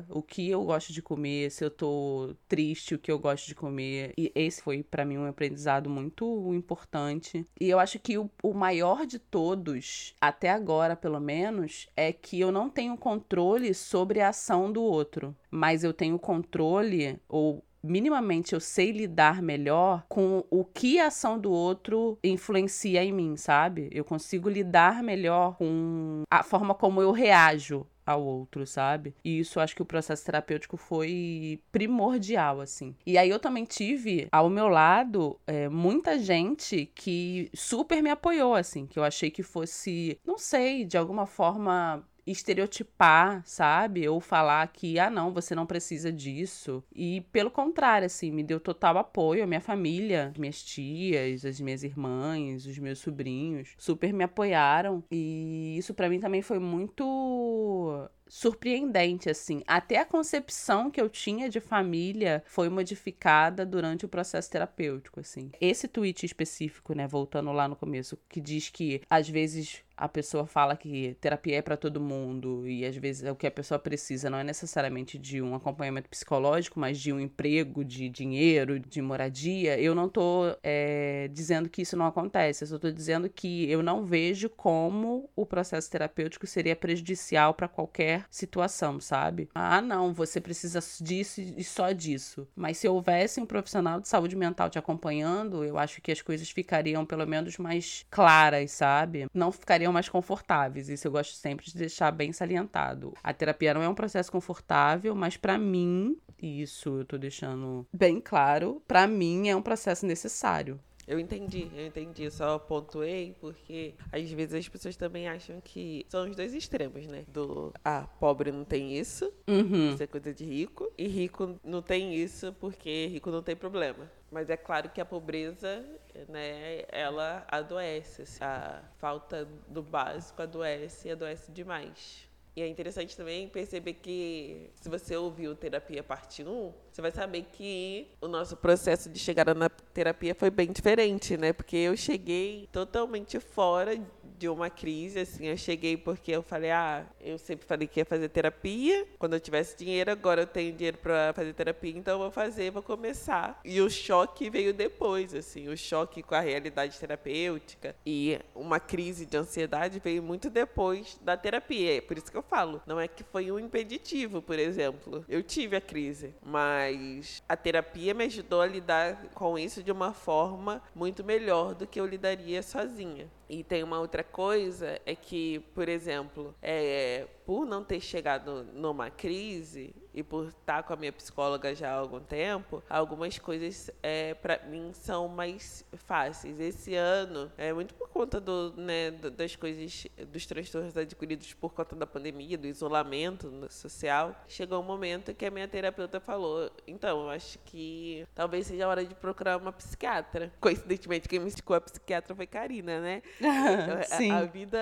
o 0.09 0.21
que 0.21 0.49
eu 0.49 0.63
gosto 0.63 0.93
de 0.93 1.01
comer, 1.01 1.51
se 1.51 1.63
eu 1.63 1.71
tô 1.71 2.35
triste, 2.47 2.95
o 2.95 2.99
que 2.99 3.11
eu 3.11 3.19
gosto 3.19 3.47
de 3.47 3.55
comer. 3.55 4.13
E 4.17 4.31
esse 4.35 4.61
foi 4.61 4.83
para 4.83 5.05
mim 5.05 5.17
um 5.17 5.25
aprendizado 5.25 5.89
muito 5.89 6.53
importante. 6.53 7.45
E 7.59 7.69
eu 7.69 7.79
acho 7.79 7.99
que 7.99 8.17
o, 8.17 8.29
o 8.43 8.53
maior 8.53 9.05
de 9.05 9.19
todos, 9.19 10.13
até 10.19 10.49
agora 10.49 10.95
pelo 10.95 11.19
menos, 11.19 11.87
é 11.95 12.11
que 12.11 12.39
eu 12.39 12.51
não 12.51 12.69
tenho 12.69 12.97
controle 12.97 13.73
sobre 13.73 14.21
a 14.21 14.29
ação 14.29 14.71
do 14.71 14.81
outro, 14.81 15.35
mas 15.49 15.83
eu 15.83 15.93
tenho 15.93 16.19
controle 16.19 17.19
ou 17.27 17.63
minimamente 17.83 18.53
eu 18.53 18.59
sei 18.59 18.91
lidar 18.91 19.41
melhor 19.41 20.05
com 20.07 20.43
o 20.49 20.63
que 20.63 20.99
a 20.99 21.07
ação 21.07 21.39
do 21.39 21.51
outro 21.51 22.17
influencia 22.23 23.03
em 23.03 23.11
mim, 23.11 23.35
sabe? 23.35 23.89
Eu 23.91 24.05
consigo 24.05 24.49
lidar 24.49 25.01
melhor 25.01 25.57
com 25.57 26.23
a 26.29 26.43
forma 26.43 26.75
como 26.75 27.01
eu 27.01 27.11
reajo 27.11 27.85
ao 28.11 28.23
outro, 28.23 28.65
sabe? 28.65 29.13
E 29.23 29.39
isso 29.39 29.59
acho 29.59 29.75
que 29.75 29.81
o 29.81 29.85
processo 29.85 30.25
terapêutico 30.25 30.77
foi 30.77 31.59
primordial, 31.71 32.61
assim. 32.61 32.95
E 33.05 33.17
aí 33.17 33.29
eu 33.29 33.39
também 33.39 33.65
tive 33.65 34.27
ao 34.31 34.49
meu 34.49 34.67
lado 34.67 35.39
é, 35.47 35.67
muita 35.69 36.19
gente 36.19 36.85
que 36.95 37.49
super 37.53 38.01
me 38.01 38.09
apoiou, 38.09 38.55
assim, 38.55 38.85
que 38.85 38.97
eu 38.97 39.03
achei 39.03 39.29
que 39.29 39.43
fosse, 39.43 40.19
não 40.25 40.37
sei, 40.37 40.85
de 40.85 40.97
alguma 40.97 41.25
forma 41.25 42.03
estereotipar, 42.25 43.41
sabe? 43.45 44.07
Ou 44.07 44.19
falar 44.19 44.67
que, 44.67 44.99
ah, 44.99 45.09
não, 45.09 45.33
você 45.33 45.55
não 45.55 45.65
precisa 45.65 46.11
disso. 46.11 46.83
E 46.93 47.21
pelo 47.31 47.51
contrário, 47.51 48.05
assim, 48.05 48.31
me 48.31 48.43
deu 48.43 48.59
total 48.59 48.97
apoio. 48.97 49.43
A 49.43 49.47
minha 49.47 49.61
família, 49.61 50.33
minhas 50.37 50.63
tias, 50.63 51.45
as 51.45 51.59
minhas 51.59 51.83
irmãs, 51.83 52.65
os 52.65 52.77
meus 52.77 52.99
sobrinhos, 52.99 53.73
super 53.77 54.13
me 54.13 54.23
apoiaram. 54.23 55.03
E 55.11 55.75
isso 55.77 55.93
para 55.93 56.09
mim 56.09 56.19
também 56.19 56.41
foi 56.41 56.59
muito 56.59 58.09
surpreendente, 58.31 59.29
assim. 59.29 59.61
Até 59.67 59.97
a 59.97 60.05
concepção 60.05 60.89
que 60.89 61.01
eu 61.01 61.09
tinha 61.09 61.49
de 61.49 61.59
família 61.59 62.41
foi 62.45 62.69
modificada 62.69 63.65
durante 63.65 64.05
o 64.05 64.09
processo 64.09 64.49
terapêutico, 64.49 65.19
assim. 65.19 65.51
Esse 65.59 65.85
tweet 65.85 66.25
específico, 66.25 66.93
né, 66.93 67.05
voltando 67.05 67.51
lá 67.51 67.67
no 67.67 67.75
começo, 67.75 68.17
que 68.29 68.39
diz 68.39 68.69
que 68.69 69.01
às 69.09 69.27
vezes 69.27 69.83
a 70.01 70.09
pessoa 70.09 70.47
fala 70.47 70.75
que 70.75 71.15
terapia 71.21 71.57
é 71.57 71.61
para 71.61 71.77
todo 71.77 72.01
mundo 72.01 72.67
e 72.67 72.83
às 72.83 72.95
vezes 72.95 73.29
o 73.29 73.35
que 73.35 73.45
a 73.45 73.51
pessoa 73.51 73.77
precisa 73.77 74.31
não 74.31 74.39
é 74.39 74.43
necessariamente 74.43 75.19
de 75.19 75.41
um 75.43 75.53
acompanhamento 75.53 76.09
psicológico, 76.09 76.79
mas 76.79 76.99
de 76.99 77.13
um 77.13 77.19
emprego, 77.19 77.85
de 77.85 78.09
dinheiro, 78.09 78.79
de 78.79 78.99
moradia. 78.99 79.79
Eu 79.79 79.93
não 79.93 80.09
tô 80.09 80.57
é, 80.63 81.29
dizendo 81.31 81.69
que 81.69 81.83
isso 81.83 81.95
não 81.95 82.07
acontece, 82.07 82.63
eu 82.63 82.67
só 82.69 82.79
tô 82.79 82.89
dizendo 82.89 83.29
que 83.29 83.69
eu 83.69 83.83
não 83.83 84.03
vejo 84.03 84.49
como 84.49 85.29
o 85.35 85.45
processo 85.45 85.91
terapêutico 85.91 86.47
seria 86.47 86.75
prejudicial 86.75 87.53
para 87.53 87.67
qualquer 87.67 88.20
situação, 88.29 88.99
sabe? 88.99 89.49
Ah, 89.53 89.81
não, 89.81 90.13
você 90.13 90.39
precisa 90.39 90.79
disso 91.01 91.41
e 91.41 91.63
só 91.63 91.91
disso. 91.91 92.47
Mas 92.55 92.77
se 92.77 92.87
houvesse 92.87 93.39
um 93.39 93.45
profissional 93.45 93.99
de 93.99 94.07
saúde 94.07 94.35
mental 94.35 94.69
te 94.69 94.79
acompanhando, 94.79 95.63
eu 95.63 95.77
acho 95.77 96.01
que 96.01 96.11
as 96.11 96.21
coisas 96.21 96.49
ficariam 96.49 97.05
pelo 97.05 97.25
menos 97.25 97.57
mais 97.57 98.05
claras, 98.09 98.71
sabe? 98.71 99.27
Não 99.33 99.51
ficariam 99.51 99.93
mais 99.93 100.09
confortáveis. 100.09 100.89
Isso 100.89 101.07
eu 101.07 101.11
gosto 101.11 101.35
sempre 101.35 101.65
de 101.65 101.77
deixar 101.77 102.11
bem 102.11 102.31
salientado. 102.31 103.13
A 103.23 103.33
terapia 103.33 103.73
não 103.73 103.81
é 103.81 103.89
um 103.89 103.95
processo 103.95 104.31
confortável, 104.31 105.15
mas 105.15 105.37
para 105.37 105.57
mim, 105.57 106.17
isso 106.41 106.99
eu 106.99 107.05
tô 107.05 107.17
deixando 107.17 107.85
bem 107.93 108.19
claro, 108.19 108.81
para 108.87 109.07
mim 109.07 109.49
é 109.49 109.55
um 109.55 109.61
processo 109.61 110.05
necessário. 110.05 110.79
Eu 111.11 111.19
entendi, 111.19 111.69
eu 111.75 111.85
entendi. 111.87 112.23
Eu 112.23 112.31
só 112.31 112.57
pontuei 112.57 113.35
porque 113.41 113.93
às 114.11 114.31
vezes 114.31 114.53
as 114.55 114.69
pessoas 114.69 114.95
também 114.95 115.27
acham 115.27 115.59
que 115.59 116.05
são 116.07 116.29
os 116.29 116.35
dois 116.37 116.53
extremos, 116.53 117.05
né? 117.05 117.25
Do 117.27 117.73
ah, 117.83 118.07
pobre 118.19 118.49
não 118.49 118.63
tem 118.63 118.97
isso, 118.97 119.29
Uhum. 119.47 119.89
isso 119.93 120.01
é 120.01 120.07
coisa 120.07 120.33
de 120.33 120.45
rico, 120.45 120.89
e 120.97 121.07
rico 121.07 121.59
não 121.63 121.81
tem 121.81 122.15
isso 122.15 122.53
porque 122.61 123.07
rico 123.07 123.29
não 123.29 123.43
tem 123.43 123.57
problema. 123.57 124.09
Mas 124.31 124.49
é 124.49 124.55
claro 124.55 124.89
que 124.89 125.01
a 125.01 125.05
pobreza, 125.05 125.85
né, 126.29 126.83
ela 126.87 127.43
adoece. 127.49 128.21
assim. 128.21 128.41
A 128.41 128.81
falta 128.97 129.45
do 129.67 129.83
básico 129.83 130.41
adoece 130.41 131.09
e 131.09 131.11
adoece 131.11 131.51
demais. 131.51 132.30
E 132.53 132.61
é 132.61 132.67
interessante 132.67 133.15
também 133.15 133.47
perceber 133.47 133.93
que, 133.93 134.69
se 134.75 134.89
você 134.89 135.15
ouviu 135.15 135.55
Terapia 135.55 136.03
Parte 136.03 136.43
1, 136.43 136.73
você 136.91 137.01
vai 137.01 137.11
saber 137.11 137.45
que 137.49 138.09
o 138.19 138.27
nosso 138.27 138.57
processo 138.57 139.09
de 139.09 139.17
chegada 139.17 139.53
na 139.53 139.69
terapia 139.69 140.35
foi 140.35 140.49
bem 140.49 140.69
diferente, 140.69 141.37
né? 141.37 141.53
Porque 141.53 141.77
eu 141.77 141.95
cheguei 141.95 142.67
totalmente 142.69 143.39
fora 143.39 143.97
de 144.41 144.49
uma 144.49 144.71
crise, 144.71 145.19
assim. 145.19 145.45
Eu 145.45 145.55
cheguei 145.55 145.95
porque 145.95 146.31
eu 146.31 146.41
falei, 146.41 146.71
ah, 146.71 147.05
eu 147.19 147.37
sempre 147.37 147.63
falei 147.63 147.87
que 147.87 147.99
ia 147.99 148.05
fazer 148.05 148.27
terapia. 148.27 149.05
Quando 149.19 149.33
eu 149.33 149.39
tivesse 149.39 149.77
dinheiro, 149.77 150.11
agora 150.11 150.41
eu 150.41 150.47
tenho 150.47 150.73
dinheiro 150.73 150.97
para 150.97 151.31
fazer 151.33 151.53
terapia, 151.53 151.95
então 151.95 152.15
eu 152.15 152.19
vou 152.19 152.31
fazer, 152.31 152.71
vou 152.71 152.81
começar. 152.81 153.61
E 153.63 153.79
o 153.79 153.87
choque 153.87 154.49
veio 154.49 154.73
depois, 154.73 155.35
assim. 155.35 155.67
O 155.67 155.77
choque 155.77 156.23
com 156.23 156.33
a 156.33 156.39
realidade 156.39 156.97
terapêutica 156.97 157.95
e 158.03 158.39
uma 158.55 158.79
crise 158.79 159.27
de 159.27 159.37
ansiedade 159.37 159.99
veio 159.99 160.23
muito 160.23 160.49
depois 160.49 161.19
da 161.21 161.37
terapia. 161.37 161.97
É 161.97 162.01
por 162.01 162.17
isso 162.17 162.31
que 162.31 162.37
eu 162.37 162.41
falo, 162.41 162.81
não 162.87 162.99
é 162.99 163.07
que 163.07 163.23
foi 163.23 163.51
um 163.51 163.59
impeditivo, 163.59 164.41
por 164.41 164.57
exemplo. 164.57 165.23
Eu 165.29 165.43
tive 165.43 165.75
a 165.75 165.81
crise, 165.81 166.33
mas 166.43 167.43
a 167.47 167.55
terapia 167.55 168.15
me 168.15 168.23
ajudou 168.23 168.61
a 168.61 168.65
lidar 168.65 169.21
com 169.35 169.59
isso 169.59 169.83
de 169.83 169.91
uma 169.91 170.13
forma 170.13 170.81
muito 170.95 171.23
melhor 171.23 171.75
do 171.75 171.85
que 171.85 171.99
eu 171.99 172.07
lidaria 172.07 172.63
sozinha. 172.63 173.29
E 173.51 173.65
tem 173.65 173.83
uma 173.83 173.99
outra 173.99 174.23
coisa, 174.23 174.97
é 175.05 175.13
que, 175.13 175.59
por 175.75 175.89
exemplo, 175.89 176.55
é, 176.61 177.27
por 177.45 177.65
não 177.65 177.83
ter 177.83 177.99
chegado 177.99 178.63
numa 178.73 179.09
crise 179.09 179.93
e 180.13 180.23
por 180.23 180.47
estar 180.47 180.83
com 180.83 180.93
a 180.93 180.95
minha 180.95 181.11
psicóloga 181.11 181.75
já 181.75 181.91
há 181.91 181.95
algum 181.95 182.21
tempo, 182.21 182.81
algumas 182.89 183.37
coisas 183.37 183.91
é, 184.01 184.33
para 184.35 184.59
mim 184.67 184.93
são 184.93 185.27
mais 185.27 185.85
fáceis. 185.91 186.61
Esse 186.61 186.95
ano, 186.95 187.51
é 187.57 187.73
muito 187.73 187.93
por 187.93 188.07
conta 188.21 188.39
do, 188.39 188.71
né, 188.77 189.09
das 189.09 189.55
coisas, 189.55 190.05
dos 190.27 190.45
transtornos 190.45 190.95
adquiridos 190.95 191.55
por 191.55 191.73
conta 191.73 191.95
da 191.95 192.05
pandemia, 192.05 192.55
do 192.55 192.67
isolamento 192.67 193.51
social, 193.67 194.35
chegou 194.47 194.79
um 194.79 194.83
momento 194.83 195.33
que 195.33 195.43
a 195.43 195.49
minha 195.49 195.67
terapeuta 195.67 196.19
falou: 196.19 196.69
então, 196.85 197.27
acho 197.31 197.57
que 197.65 198.23
talvez 198.35 198.67
seja 198.67 198.85
a 198.85 198.89
hora 198.89 199.03
de 199.03 199.15
procurar 199.15 199.57
uma 199.57 199.71
psiquiatra. 199.71 200.53
Coincidentemente, 200.61 201.27
quem 201.27 201.39
me 201.39 201.47
indicou 201.47 201.75
a 201.75 201.81
psiquiatra 201.81 202.35
foi 202.35 202.45
Karina, 202.45 203.01
né? 203.01 203.23
Sim. 204.17 204.31
A, 204.31 204.39
a 204.39 204.45
vida. 204.45 204.79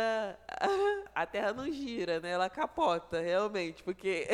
A 1.15 1.25
terra 1.25 1.52
não 1.52 1.69
gira, 1.69 2.21
né? 2.21 2.32
Ela 2.32 2.49
capota, 2.49 3.19
realmente, 3.19 3.84
porque. 3.84 4.28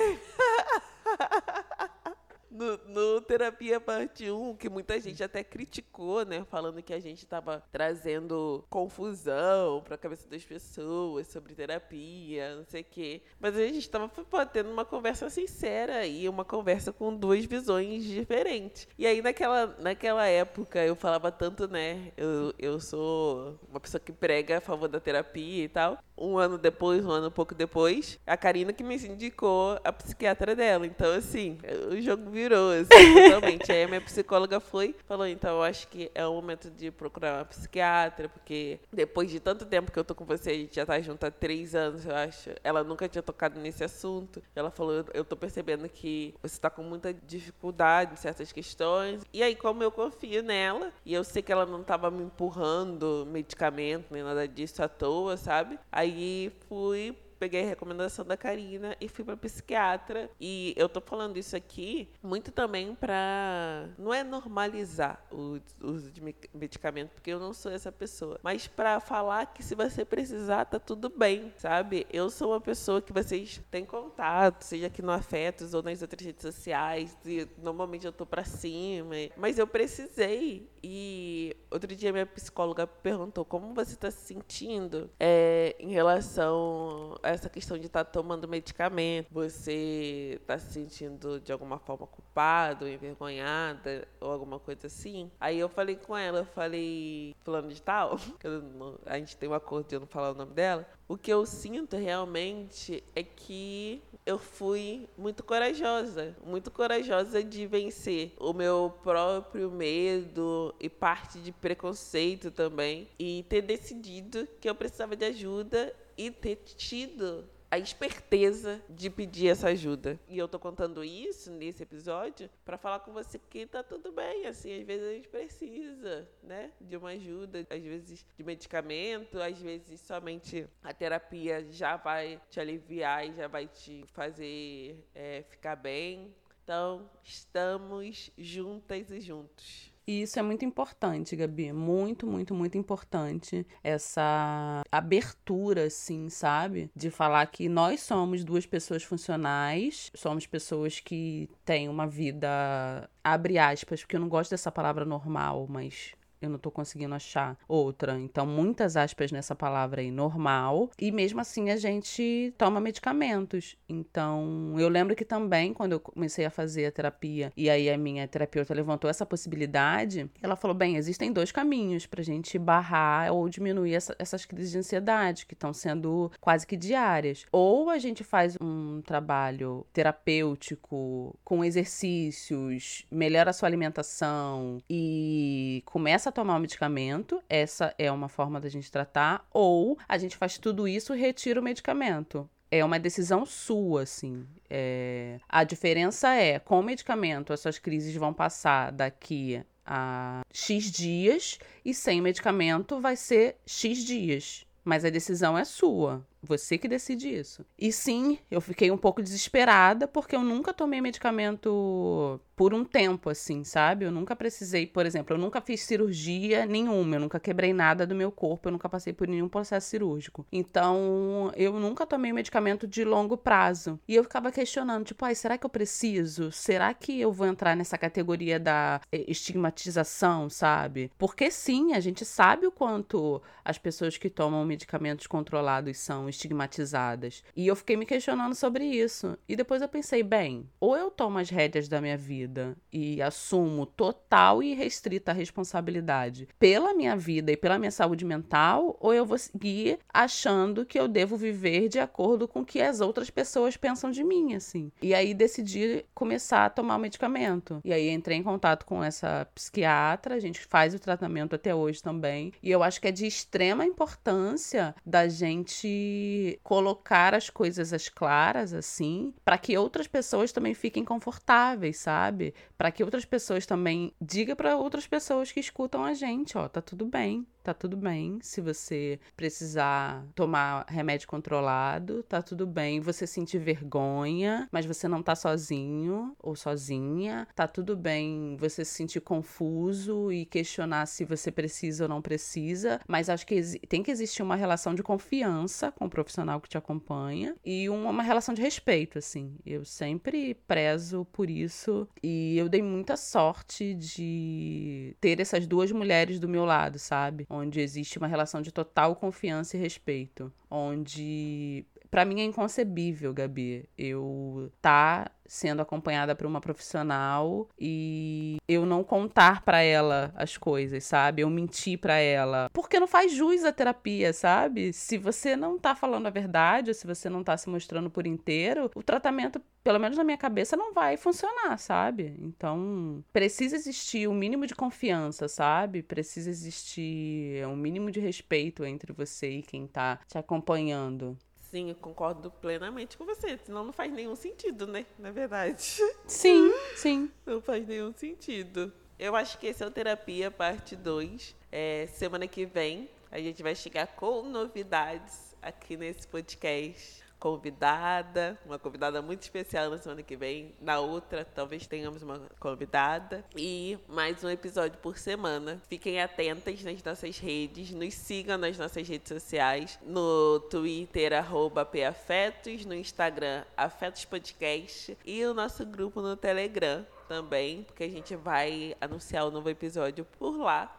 No, 2.55 2.77
no 2.87 3.21
Terapia 3.21 3.81
Parte 3.81 4.31
1, 4.31 4.55
que 4.55 4.69
muita 4.69 4.97
gente 4.97 5.21
até 5.21 5.43
criticou, 5.43 6.25
né? 6.25 6.45
Falando 6.49 6.81
que 6.81 6.93
a 6.93 6.99
gente 7.01 7.25
tava 7.25 7.61
trazendo 7.69 8.63
confusão 8.69 9.81
pra 9.83 9.97
cabeça 9.97 10.29
das 10.29 10.45
pessoas 10.45 11.27
sobre 11.27 11.53
terapia, 11.53 12.55
não 12.55 12.63
sei 12.63 12.79
o 12.79 12.85
quê. 12.85 13.21
Mas 13.41 13.57
a 13.57 13.67
gente 13.67 13.89
tava 13.89 14.09
tendo 14.45 14.71
uma 14.71 14.85
conversa 14.85 15.29
sincera 15.29 16.05
e 16.05 16.29
uma 16.29 16.45
conversa 16.45 16.93
com 16.93 17.13
duas 17.13 17.43
visões 17.43 18.05
diferentes. 18.05 18.87
E 18.97 19.05
aí, 19.05 19.21
naquela, 19.21 19.75
naquela 19.79 20.25
época, 20.25 20.79
eu 20.79 20.95
falava 20.95 21.29
tanto, 21.33 21.67
né? 21.67 22.13
Eu, 22.15 22.53
eu 22.57 22.79
sou 22.79 23.59
uma 23.69 23.81
pessoa 23.81 23.99
que 23.99 24.13
prega 24.13 24.59
a 24.59 24.61
favor 24.61 24.87
da 24.87 25.01
terapia 25.01 25.65
e 25.65 25.67
tal. 25.67 25.99
Um 26.17 26.37
ano 26.37 26.57
depois, 26.57 27.05
um 27.05 27.11
ano 27.11 27.29
pouco 27.29 27.53
depois, 27.53 28.17
a 28.25 28.37
Karina 28.37 28.71
que 28.71 28.83
me 28.83 28.95
indicou 28.95 29.77
a 29.83 29.91
psiquiatra 29.91 30.55
dela. 30.55 30.87
Então, 30.87 31.11
assim, 31.11 31.57
o 31.91 32.01
jogo 32.01 32.29
virou, 32.45 32.71
assim, 32.71 33.13
totalmente. 33.13 33.71
Aí 33.71 33.83
a 33.83 33.87
minha 33.87 34.01
psicóloga 34.01 34.59
foi, 34.59 34.95
falou, 35.05 35.27
então, 35.27 35.55
eu 35.57 35.63
acho 35.63 35.87
que 35.87 36.11
é 36.13 36.25
o 36.25 36.33
momento 36.33 36.69
de 36.69 36.91
procurar 36.91 37.39
uma 37.39 37.45
psiquiatra, 37.45 38.29
porque 38.29 38.79
depois 38.93 39.29
de 39.29 39.39
tanto 39.39 39.65
tempo 39.65 39.91
que 39.91 39.97
eu 39.97 40.03
tô 40.03 40.13
com 40.13 40.25
você, 40.25 40.51
a 40.51 40.53
gente 40.53 40.75
já 40.75 40.85
tá 40.85 40.99
junto 41.01 41.25
há 41.25 41.31
três 41.31 41.73
anos, 41.73 42.05
eu 42.05 42.15
acho. 42.15 42.51
Ela 42.63 42.83
nunca 42.83 43.09
tinha 43.09 43.23
tocado 43.23 43.59
nesse 43.59 43.83
assunto. 43.83 44.41
Ela 44.55 44.69
falou, 44.69 45.05
eu 45.13 45.25
tô 45.25 45.35
percebendo 45.35 45.89
que 45.89 46.35
você 46.41 46.59
tá 46.59 46.69
com 46.69 46.83
muita 46.83 47.13
dificuldade 47.13 48.13
em 48.13 48.17
certas 48.17 48.51
questões. 48.51 49.23
E 49.33 49.41
aí, 49.41 49.55
como 49.55 49.81
eu 49.81 49.91
confio 49.91 50.43
nela, 50.43 50.91
e 51.05 51.13
eu 51.13 51.23
sei 51.23 51.41
que 51.41 51.51
ela 51.51 51.65
não 51.65 51.83
tava 51.83 52.11
me 52.11 52.23
empurrando 52.23 53.27
medicamento, 53.27 54.05
nem 54.11 54.23
nada 54.23 54.47
disso 54.47 54.83
à 54.83 54.87
toa, 54.87 55.37
sabe? 55.37 55.79
Aí 55.91 56.51
fui 56.67 57.15
peguei 57.45 57.61
a 57.61 57.67
recomendação 57.67 58.25
da 58.25 58.35
Karina 58.35 58.95
e 58.99 59.07
fui 59.07 59.23
pra 59.23 59.37
psiquiatra. 59.37 60.31
E 60.41 60.73
eu 60.75 60.89
tô 60.89 60.99
falando 60.99 61.37
isso 61.37 61.55
aqui 61.55 62.09
muito 62.23 62.51
também 62.51 62.95
pra. 62.95 63.87
Não 63.99 64.11
é 64.11 64.23
normalizar 64.23 65.23
o 65.31 65.59
uso 65.79 66.09
de 66.11 66.21
me- 66.21 66.35
medicamento, 66.51 67.11
porque 67.11 67.29
eu 67.29 67.39
não 67.39 67.53
sou 67.53 67.71
essa 67.71 67.91
pessoa. 67.91 68.39
Mas 68.41 68.65
pra 68.67 68.99
falar 68.99 69.45
que 69.53 69.61
se 69.61 69.75
você 69.75 70.03
precisar, 70.03 70.65
tá 70.65 70.79
tudo 70.79 71.07
bem, 71.07 71.53
sabe? 71.57 72.07
Eu 72.11 72.31
sou 72.31 72.51
uma 72.51 72.59
pessoa 72.61 72.99
que 72.99 73.13
vocês 73.13 73.61
têm 73.69 73.85
contato, 73.85 74.63
seja 74.63 74.87
aqui 74.87 75.03
no 75.03 75.11
Afetos 75.11 75.75
ou 75.75 75.83
nas 75.83 76.01
outras 76.01 76.25
redes 76.25 76.41
sociais. 76.41 77.15
E 77.23 77.47
normalmente 77.61 78.07
eu 78.07 78.11
tô 78.11 78.25
pra 78.25 78.43
cima. 78.43 79.13
Mas 79.37 79.59
eu 79.59 79.67
precisei. 79.67 80.67
E 80.87 81.55
outro 81.71 81.95
dia 81.95 82.11
minha 82.11 82.25
psicóloga 82.27 82.85
perguntou 82.87 83.43
como 83.43 83.73
você 83.73 83.95
tá 83.95 84.09
se 84.11 84.25
sentindo 84.25 85.09
é, 85.19 85.75
em 85.79 85.89
relação 85.91 87.17
a 87.23 87.34
essa 87.35 87.49
questão 87.49 87.77
de 87.77 87.85
estar 87.85 88.03
tomando 88.05 88.47
medicamento. 88.47 89.27
Você 89.31 90.41
tá 90.47 90.57
se 90.57 90.71
sentindo 90.73 91.39
de 91.39 91.51
alguma 91.51 91.77
forma 91.77 92.07
culpado, 92.07 92.87
envergonhada 92.87 94.07
ou 94.19 94.31
alguma 94.31 94.59
coisa 94.59 94.87
assim? 94.87 95.29
Aí 95.39 95.59
eu 95.59 95.69
falei 95.69 95.95
com 95.95 96.15
ela, 96.17 96.39
eu 96.39 96.45
falei, 96.45 97.35
fulano 97.43 97.69
de 97.69 97.81
tal, 97.81 98.17
não- 98.77 98.97
a 99.05 99.17
gente 99.19 99.37
tem 99.37 99.47
um 99.49 99.53
acordo 99.53 99.87
de 99.87 99.95
eu 99.95 99.99
não 99.99 100.07
falar 100.07 100.31
o 100.31 100.35
nome 100.35 100.53
dela. 100.53 100.87
O 101.07 101.17
que 101.17 101.31
eu 101.31 101.45
sinto 101.45 101.95
realmente 101.97 103.03
é 103.15 103.21
que 103.21 104.01
eu 104.25 104.39
fui 104.39 105.07
muito 105.17 105.43
corajosa, 105.43 106.35
muito 106.43 106.71
corajosa 106.71 107.43
de 107.43 107.67
vencer 107.67 108.33
o 108.39 108.53
meu 108.53 108.91
próprio 109.03 109.69
medo 109.69 110.73
e 110.79 110.89
parte 110.89 111.37
de 111.39 111.51
preconceito 111.51 112.49
também 112.49 113.07
e 113.19 113.45
ter 113.47 113.61
decidido 113.61 114.47
que 114.59 114.67
eu 114.67 114.73
precisava 114.73 115.15
de 115.15 115.25
ajuda 115.25 115.93
e 116.17 116.31
ter 116.31 116.57
tido 116.57 117.47
a 117.69 117.77
esperteza 117.77 118.81
de 118.89 119.09
pedir 119.09 119.49
essa 119.49 119.67
ajuda. 119.67 120.19
E 120.29 120.37
eu 120.37 120.47
tô 120.47 120.57
contando 120.57 121.03
isso 121.03 121.51
nesse 121.51 121.83
episódio 121.83 122.49
para 122.63 122.77
falar 122.77 122.99
com 122.99 123.11
você 123.11 123.37
que 123.37 123.65
tá 123.65 123.83
tudo 123.83 124.11
bem, 124.11 124.45
assim, 124.45 124.79
às 124.79 124.85
vezes 124.85 125.07
a 125.07 125.13
gente 125.13 125.27
precisa, 125.27 126.29
né, 126.41 126.71
de 126.79 126.95
uma 126.95 127.09
ajuda, 127.09 127.67
às 127.69 127.83
vezes 127.83 128.25
de 128.37 128.43
medicamento, 128.43 129.41
às 129.41 129.59
vezes 129.59 129.99
somente 129.99 130.67
a 130.81 130.93
terapia 130.93 131.65
já 131.69 131.97
vai 131.97 132.41
te 132.49 132.59
aliviar 132.59 133.27
e 133.27 133.33
já 133.33 133.47
vai 133.47 133.67
te 133.67 134.05
fazer 134.13 135.03
é, 135.13 135.43
ficar 135.49 135.75
bem. 135.75 136.33
Então, 136.63 137.09
estamos 137.23 138.31
juntas 138.37 139.11
e 139.11 139.19
juntos. 139.19 139.94
E 140.07 140.21
isso 140.21 140.37
é 140.37 140.41
muito 140.41 140.63
importante, 140.63 141.35
Gabi. 141.35 141.73
Muito, 141.73 142.27
muito, 142.27 142.53
muito 142.53 142.77
importante. 142.77 143.65
Essa 143.83 144.83
abertura, 144.91 145.85
assim, 145.85 146.29
sabe? 146.29 146.91
De 146.95 147.09
falar 147.09 147.47
que 147.47 147.67
nós 147.67 148.01
somos 148.01 148.43
duas 148.43 148.65
pessoas 148.67 149.03
funcionais, 149.03 150.11
somos 150.13 150.45
pessoas 150.45 150.99
que 150.99 151.49
têm 151.63 151.89
uma 151.89 152.05
vida, 152.05 153.09
abre 153.23 153.57
aspas, 153.57 154.01
porque 154.01 154.15
eu 154.15 154.19
não 154.19 154.29
gosto 154.29 154.51
dessa 154.51 154.71
palavra 154.71 155.05
normal, 155.05 155.65
mas 155.67 156.13
eu 156.45 156.49
não 156.51 156.59
tô 156.59 156.71
conseguindo 156.71 157.13
achar 157.15 157.57
outra. 157.67 158.19
Então, 158.19 158.45
muitas 158.45 158.95
aspas 158.97 159.31
nessa 159.31 159.55
palavra 159.55 160.01
aí, 160.01 160.11
normal. 160.11 160.89
E 160.99 161.11
mesmo 161.11 161.39
assim, 161.41 161.69
a 161.69 161.75
gente 161.77 162.53
toma 162.57 162.79
medicamentos. 162.79 163.75
Então, 163.89 164.75
eu 164.77 164.87
lembro 164.89 165.15
que 165.15 165.25
também, 165.25 165.73
quando 165.73 165.93
eu 165.93 165.99
comecei 165.99 166.45
a 166.45 166.49
fazer 166.49 166.85
a 166.85 166.91
terapia, 166.91 167.51
e 167.55 167.69
aí 167.69 167.89
a 167.89 167.97
minha 167.97 168.27
terapeuta 168.27 168.73
levantou 168.73 169.09
essa 169.09 169.25
possibilidade, 169.25 170.29
ela 170.41 170.55
falou: 170.55 170.75
bem, 170.75 170.95
existem 170.95 171.31
dois 171.31 171.51
caminhos 171.51 172.05
pra 172.05 172.23
gente 172.23 172.57
barrar 172.57 173.31
ou 173.33 173.47
diminuir 173.49 173.93
essa- 173.95 174.15
essas 174.19 174.45
crises 174.45 174.71
de 174.71 174.77
ansiedade, 174.77 175.45
que 175.45 175.53
estão 175.53 175.73
sendo 175.73 176.31
quase 176.39 176.65
que 176.67 176.75
diárias. 176.77 177.45
Ou 177.51 177.89
a 177.89 177.97
gente 177.97 178.23
faz 178.23 178.57
um 178.61 179.01
trabalho 179.01 179.85
terapêutico 179.93 181.37
com 181.43 181.63
exercícios, 181.63 183.05
melhora 183.11 183.49
a 183.49 183.53
sua 183.53 183.67
alimentação 183.67 184.79
e 184.89 185.81
começa 185.85 186.29
a 186.29 186.31
tomar 186.35 186.57
o 186.57 186.59
medicamento, 186.59 187.41
essa 187.49 187.95
é 187.97 188.11
uma 188.11 188.29
forma 188.29 188.59
da 188.59 188.69
gente 188.69 188.91
tratar, 188.91 189.47
ou 189.51 189.97
a 190.07 190.17
gente 190.17 190.35
faz 190.35 190.57
tudo 190.57 190.87
isso 190.87 191.15
e 191.15 191.19
retira 191.19 191.59
o 191.59 191.63
medicamento. 191.63 192.47
É 192.69 192.83
uma 192.83 192.99
decisão 192.99 193.45
sua, 193.45 194.03
assim. 194.03 194.45
É, 194.69 195.39
A 195.47 195.63
diferença 195.63 196.33
é, 196.33 196.59
com 196.59 196.79
o 196.79 196.83
medicamento, 196.83 197.53
as 197.53 197.61
suas 197.61 197.79
crises 197.79 198.13
vão 198.15 198.33
passar 198.33 198.91
daqui 198.91 199.63
a 199.85 200.41
X 200.51 200.91
dias 200.91 201.59
e 201.85 201.93
sem 201.93 202.19
medicamento 202.21 202.99
vai 202.99 203.15
ser 203.15 203.57
X 203.65 204.03
dias. 204.03 204.65
Mas 204.83 205.03
a 205.03 205.09
decisão 205.09 205.57
é 205.57 205.65
sua. 205.65 206.23
Você 206.43 206.77
que 206.77 206.87
decide 206.87 207.27
isso. 207.27 207.65
E 207.77 207.91
sim, 207.91 208.37
eu 208.51 208.61
fiquei 208.61 208.91
um 208.91 208.97
pouco 208.97 209.21
desesperada 209.21 210.07
porque 210.07 210.35
eu 210.35 210.43
nunca 210.43 210.71
tomei 210.71 211.01
medicamento 211.01 212.39
por 212.55 212.73
um 212.73 212.85
tempo, 212.85 213.29
assim, 213.29 213.63
sabe? 213.63 214.05
Eu 214.05 214.11
nunca 214.11 214.35
precisei, 214.35 214.87
por 214.87 215.05
exemplo, 215.05 215.35
eu 215.35 215.39
nunca 215.39 215.59
fiz 215.59 215.81
cirurgia 215.81 216.65
nenhuma, 216.65 217.17
eu 217.17 217.19
nunca 217.19 217.39
quebrei 217.39 217.73
nada 217.73 218.07
do 218.07 218.15
meu 218.15 218.31
corpo, 218.31 218.67
eu 218.67 218.71
nunca 218.71 218.87
passei 218.87 219.11
por 219.11 219.27
nenhum 219.27 219.49
processo 219.49 219.89
cirúrgico. 219.89 220.45
Então, 220.51 221.51
eu 221.55 221.73
nunca 221.79 222.05
tomei 222.05 222.31
medicamento 222.31 222.87
de 222.87 223.03
longo 223.03 223.35
prazo. 223.35 223.99
E 224.07 224.15
eu 224.15 224.23
ficava 224.23 224.51
questionando, 224.51 225.05
tipo, 225.05 225.25
ai, 225.25 225.35
será 225.35 225.57
que 225.57 225.65
eu 225.65 225.69
preciso? 225.69 226.51
Será 226.51 226.93
que 226.93 227.19
eu 227.19 227.31
vou 227.31 227.47
entrar 227.47 227.75
nessa 227.75 227.97
categoria 227.97 228.59
da 228.59 229.01
eh, 229.11 229.25
estigmatização, 229.27 230.49
sabe? 230.49 231.11
Porque 231.17 231.51
sim, 231.51 231.93
a 231.93 231.99
gente 231.99 232.23
sabe 232.23 232.65
o 232.65 232.71
quanto 232.71 233.41
as 233.63 233.77
pessoas 233.77 234.17
que 234.17 234.29
tomam 234.29 234.63
medicamentos 234.65 235.27
controlados 235.27 235.97
são 235.97 236.29
estigmatizadas. 236.29 237.43
E 237.55 237.67
eu 237.67 237.75
fiquei 237.75 237.97
me 237.97 238.05
questionando 238.05 238.55
sobre 238.55 238.85
isso. 238.85 239.37
E 239.47 239.55
depois 239.55 239.81
eu 239.81 239.89
pensei, 239.89 240.23
bem, 240.23 240.69
ou 240.79 240.95
eu 240.95 241.11
tomo 241.11 241.37
as 241.37 241.49
rédeas 241.49 241.89
da 241.89 241.99
minha 241.99 242.17
vida 242.17 242.44
vida 242.45 242.77
e 242.93 243.21
assumo 243.21 243.85
total 243.85 244.61
e 244.61 244.73
restrita 244.73 245.33
responsabilidade 245.33 246.47
pela 246.59 246.93
minha 246.93 247.15
vida 247.15 247.51
e 247.51 247.57
pela 247.57 247.79
minha 247.79 247.91
saúde 247.91 248.23
mental, 248.23 248.95
ou 248.99 249.13
eu 249.13 249.25
vou 249.25 249.37
seguir 249.37 249.99
achando 250.13 250.85
que 250.85 250.99
eu 250.99 251.07
devo 251.07 251.35
viver 251.35 251.89
de 251.89 251.99
acordo 251.99 252.47
com 252.47 252.61
o 252.61 252.65
que 252.65 252.81
as 252.81 253.01
outras 253.01 253.29
pessoas 253.29 253.75
pensam 253.75 254.11
de 254.11 254.23
mim, 254.23 254.53
assim. 254.53 254.91
E 255.01 255.13
aí 255.13 255.33
decidi 255.33 256.05
começar 256.13 256.65
a 256.65 256.69
tomar 256.69 256.95
o 256.95 256.99
medicamento. 256.99 257.81
E 257.83 257.91
aí 257.91 258.09
entrei 258.09 258.37
em 258.37 258.43
contato 258.43 258.85
com 258.85 259.03
essa 259.03 259.47
psiquiatra, 259.55 260.35
a 260.35 260.39
gente 260.39 260.61
faz 260.61 260.93
o 260.93 260.99
tratamento 260.99 261.55
até 261.55 261.73
hoje 261.73 262.01
também. 262.01 262.53
E 262.61 262.69
eu 262.69 262.83
acho 262.83 263.01
que 263.01 263.07
é 263.07 263.11
de 263.11 263.25
extrema 263.25 263.85
importância 263.85 264.95
da 265.05 265.27
gente 265.27 266.59
colocar 266.63 267.33
as 267.33 267.49
coisas 267.49 267.91
às 267.91 268.07
claras, 268.07 268.73
assim, 268.73 269.33
para 269.43 269.57
que 269.57 269.77
outras 269.77 270.07
pessoas 270.07 270.51
também 270.51 270.73
fiquem 270.73 271.03
confortáveis, 271.03 271.97
sabe? 271.97 272.34
Sabe? 272.35 272.53
Para 272.77 272.91
que 272.91 273.03
outras 273.03 273.25
pessoas 273.25 273.65
também 273.65 274.13
diga 274.21 274.55
para 274.55 274.77
outras 274.77 275.07
pessoas 275.07 275.51
que 275.51 275.59
escutam 275.59 276.03
a 276.03 276.13
gente, 276.13 276.57
ó, 276.57 276.67
tá 276.67 276.81
tudo 276.81 277.05
bem, 277.05 277.45
tá 277.65 277.73
tudo 277.73 277.97
bem. 277.97 278.37
Se 278.41 278.61
você 278.61 279.19
precisar 279.35 280.23
tomar 280.35 280.85
remédio 280.87 281.27
controlado, 281.27 282.21
tá 282.23 282.41
tudo 282.41 282.67
bem. 282.67 282.99
Você 282.99 283.25
sentir 283.25 283.57
vergonha, 283.57 284.69
mas 284.71 284.85
você 284.85 285.07
não 285.07 285.23
tá 285.23 285.35
sozinho 285.35 286.35
ou 286.39 286.55
sozinha, 286.55 287.47
tá 287.55 287.67
tudo 287.67 287.97
bem. 287.97 288.55
Você 288.59 288.85
se 288.85 288.93
sentir 288.93 289.21
confuso 289.21 290.31
e 290.31 290.45
questionar 290.45 291.07
se 291.07 291.25
você 291.25 291.51
precisa 291.51 292.05
ou 292.05 292.09
não 292.09 292.21
precisa, 292.21 292.99
mas 293.07 293.29
acho 293.29 293.47
que 293.47 293.61
tem 293.87 294.03
que 294.03 294.11
existir 294.11 294.43
uma 294.43 294.55
relação 294.55 294.93
de 294.93 295.01
confiança 295.01 295.91
com 295.91 296.05
o 296.05 296.09
profissional 296.09 296.61
que 296.61 296.69
te 296.69 296.77
acompanha 296.77 297.55
e 297.65 297.89
uma, 297.89 298.21
relação 298.21 298.53
de 298.53 298.61
respeito, 298.61 299.17
assim. 299.17 299.57
Eu 299.65 299.83
sempre 299.83 300.53
prezo 300.67 301.25
por 301.31 301.49
isso 301.49 302.07
e 302.21 302.57
eu 302.57 302.64
dei 302.69 302.81
muita 302.81 303.17
sorte 303.17 303.93
de 303.93 305.15
ter 305.19 305.39
essas 305.39 305.65
duas 305.67 305.91
mulheres 305.91 306.39
do 306.39 306.47
meu 306.47 306.65
lado, 306.65 306.99
sabe? 306.99 307.45
onde 307.49 307.79
existe 307.79 308.17
uma 308.17 308.27
relação 308.27 308.61
de 308.61 308.71
total 308.71 309.15
confiança 309.15 309.77
e 309.77 309.79
respeito, 309.79 310.51
onde 310.69 311.85
para 312.09 312.25
mim 312.25 312.41
é 312.41 312.43
inconcebível, 312.43 313.33
Gabi, 313.33 313.87
eu 313.97 314.71
tá 314.81 315.31
sendo 315.47 315.81
acompanhada 315.81 316.35
por 316.35 316.45
uma 316.45 316.59
profissional 316.59 317.69
e 317.79 318.57
eu 318.67 318.85
não 318.85 319.03
contar 319.03 319.61
para 319.61 319.81
ela 319.81 320.33
as 320.35 320.57
coisas, 320.57 321.03
sabe? 321.03 321.41
Eu 321.41 321.49
mentir 321.49 321.99
para 321.99 322.17
ela. 322.17 322.69
Porque 322.73 322.99
não 322.99 323.07
faz 323.07 323.31
jus 323.31 323.63
à 323.63 323.71
terapia, 323.71 324.33
sabe? 324.33 324.91
Se 324.93 325.17
você 325.17 325.55
não 325.55 325.77
tá 325.77 325.95
falando 325.95 326.27
a 326.27 326.31
verdade, 326.31 326.89
ou 326.89 326.93
se 326.95 327.05
você 327.05 327.29
não 327.29 327.43
tá 327.43 327.55
se 327.57 327.69
mostrando 327.69 328.09
por 328.09 328.25
inteiro, 328.25 328.89
o 328.95 329.03
tratamento, 329.03 329.61
pelo 329.83 329.99
menos 329.99 330.17
na 330.17 330.23
minha 330.23 330.37
cabeça, 330.37 330.75
não 330.75 330.93
vai 330.93 331.17
funcionar, 331.17 331.77
sabe? 331.77 332.35
Então, 332.39 333.23
precisa 333.31 333.75
existir 333.75 334.27
um 334.27 334.33
mínimo 334.33 334.65
de 334.65 334.75
confiança, 334.75 335.47
sabe? 335.47 336.01
Precisa 336.01 336.49
existir 336.49 337.65
um 337.67 337.75
mínimo 337.75 338.11
de 338.11 338.19
respeito 338.19 338.83
entre 338.83 339.13
você 339.13 339.49
e 339.49 339.61
quem 339.61 339.87
tá 339.87 340.19
te 340.27 340.37
acompanhando. 340.37 341.37
Sim, 341.75 341.89
eu 341.89 341.95
concordo 341.95 342.49
plenamente 342.49 343.17
com 343.17 343.25
você. 343.25 343.57
Senão 343.57 343.83
não 343.83 343.91
faz 343.91 344.09
nenhum 344.09 344.33
sentido, 344.33 344.87
né? 344.87 345.05
Na 345.19 345.29
verdade. 345.29 346.01
Sim, 346.25 346.71
sim. 346.95 347.29
Não 347.45 347.59
faz 347.59 347.85
nenhum 347.85 348.13
sentido. 348.13 348.93
Eu 349.19 349.35
acho 349.35 349.57
que 349.57 349.67
esse 349.67 349.83
é 349.83 349.85
o 349.85 349.91
Terapia 349.91 350.49
Parte 350.49 350.95
2. 350.95 351.53
É, 351.69 352.07
semana 352.13 352.47
que 352.47 352.65
vem 352.65 353.09
a 353.29 353.39
gente 353.39 353.61
vai 353.61 353.75
chegar 353.75 354.07
com 354.07 354.41
novidades 354.43 355.53
aqui 355.61 355.97
nesse 355.97 356.25
podcast 356.25 357.24
convidada, 357.45 358.59
uma 358.65 358.79
convidada 358.79 359.21
muito 359.21 359.43
especial 359.43 359.91
na 359.91 359.99
semana 359.99 360.23
que 360.23 360.35
vem. 360.35 360.73
Na 360.81 360.99
outra, 360.99 361.45
talvez 361.45 361.85
tenhamos 361.85 362.23
uma 362.23 362.39
convidada. 362.59 363.45
E 363.55 363.99
mais 364.07 364.43
um 364.43 364.49
episódio 364.49 364.97
por 364.97 365.15
semana. 365.15 365.79
Fiquem 365.87 366.19
atentas 366.19 366.83
nas 366.83 367.03
nossas 367.03 367.37
redes, 367.37 367.91
nos 367.91 368.15
sigam 368.15 368.57
nas 368.57 368.79
nossas 368.79 369.07
redes 369.07 369.29
sociais, 369.31 369.99
no 370.01 370.59
Twitter, 370.71 371.33
arroba 371.33 371.85
PAfetos, 371.85 372.83
no 372.83 372.95
Instagram, 372.95 373.63
Afetos 373.77 374.25
Podcast 374.25 375.15
e 375.23 375.45
o 375.45 375.53
nosso 375.53 375.85
grupo 375.85 376.23
no 376.23 376.35
Telegram 376.35 377.05
também, 377.27 377.83
porque 377.83 378.05
a 378.05 378.09
gente 378.09 378.35
vai 378.35 378.95
anunciar 378.99 379.45
o 379.45 379.49
um 379.49 379.51
novo 379.51 379.69
episódio 379.69 380.25
por 380.39 380.57
lá. 380.57 380.91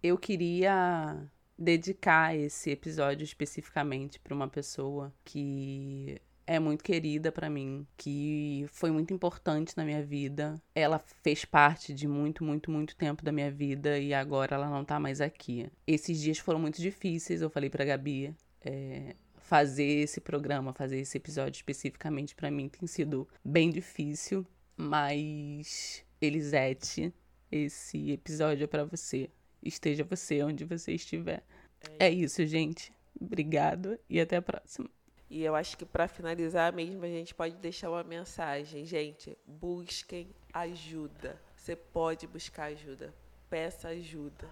Eu 0.00 0.16
queria 0.16 1.28
dedicar 1.58 2.36
esse 2.36 2.70
episódio 2.70 3.24
especificamente 3.24 4.20
para 4.20 4.34
uma 4.34 4.48
pessoa 4.48 5.12
que 5.24 6.20
é 6.46 6.58
muito 6.58 6.82
querida 6.82 7.30
para 7.30 7.50
mim, 7.50 7.86
que 7.94 8.64
foi 8.68 8.90
muito 8.90 9.12
importante 9.12 9.76
na 9.76 9.84
minha 9.84 10.02
vida. 10.02 10.54
Ela 10.74 10.98
fez 11.22 11.44
parte 11.44 11.92
de 11.92 12.08
muito, 12.08 12.42
muito, 12.42 12.70
muito 12.70 12.96
tempo 12.96 13.22
da 13.22 13.30
minha 13.30 13.50
vida 13.50 13.98
e 13.98 14.14
agora 14.14 14.54
ela 14.54 14.70
não 14.70 14.82
tá 14.82 14.98
mais 14.98 15.20
aqui. 15.20 15.70
Esses 15.86 16.18
dias 16.18 16.38
foram 16.38 16.58
muito 16.58 16.80
difíceis, 16.80 17.42
eu 17.42 17.50
falei 17.50 17.68
pra 17.68 17.84
Gabi. 17.84 18.34
É, 18.62 19.14
fazer 19.36 19.84
esse 19.84 20.20
programa, 20.20 20.72
fazer 20.72 20.98
esse 20.98 21.16
episódio 21.16 21.58
especificamente 21.58 22.34
para 22.34 22.50
mim 22.50 22.68
tem 22.68 22.86
sido 22.86 23.26
bem 23.44 23.70
difícil, 23.70 24.46
mas 24.76 26.04
Elisete, 26.20 27.12
esse 27.50 28.10
episódio 28.10 28.64
é 28.64 28.66
para 28.66 28.84
você 28.84 29.30
esteja 29.62 30.04
você 30.04 30.42
onde 30.42 30.64
você 30.64 30.92
estiver. 30.92 31.42
É, 31.98 32.06
é 32.06 32.10
isso, 32.10 32.44
gente. 32.46 32.92
Obrigado 33.20 33.98
e 34.08 34.20
até 34.20 34.36
a 34.36 34.42
próxima. 34.42 34.88
E 35.30 35.42
eu 35.42 35.54
acho 35.54 35.76
que 35.76 35.84
para 35.84 36.08
finalizar 36.08 36.72
mesmo, 36.72 37.04
a 37.04 37.08
gente 37.08 37.34
pode 37.34 37.56
deixar 37.56 37.90
uma 37.90 38.02
mensagem. 38.02 38.84
Gente, 38.84 39.36
busquem 39.46 40.34
ajuda. 40.52 41.40
Você 41.56 41.76
pode 41.76 42.26
buscar 42.26 42.64
ajuda. 42.64 43.12
Peça 43.50 43.88
ajuda. 43.88 44.48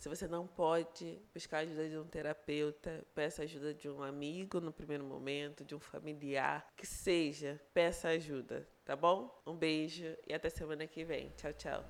Se 0.00 0.08
você 0.08 0.26
não 0.26 0.46
pode 0.46 1.20
buscar 1.34 1.58
ajuda 1.58 1.86
de 1.86 1.98
um 1.98 2.04
terapeuta, 2.04 3.04
peça 3.14 3.42
ajuda 3.42 3.74
de 3.74 3.86
um 3.86 4.02
amigo 4.02 4.58
no 4.58 4.72
primeiro 4.72 5.04
momento, 5.04 5.62
de 5.62 5.74
um 5.74 5.78
familiar, 5.78 6.66
que 6.74 6.86
seja, 6.86 7.60
peça 7.74 8.08
ajuda, 8.08 8.66
tá 8.82 8.96
bom? 8.96 9.30
Um 9.46 9.54
beijo 9.54 10.16
e 10.26 10.32
até 10.32 10.48
semana 10.48 10.86
que 10.86 11.04
vem. 11.04 11.30
Tchau, 11.36 11.52
tchau. 11.52 11.84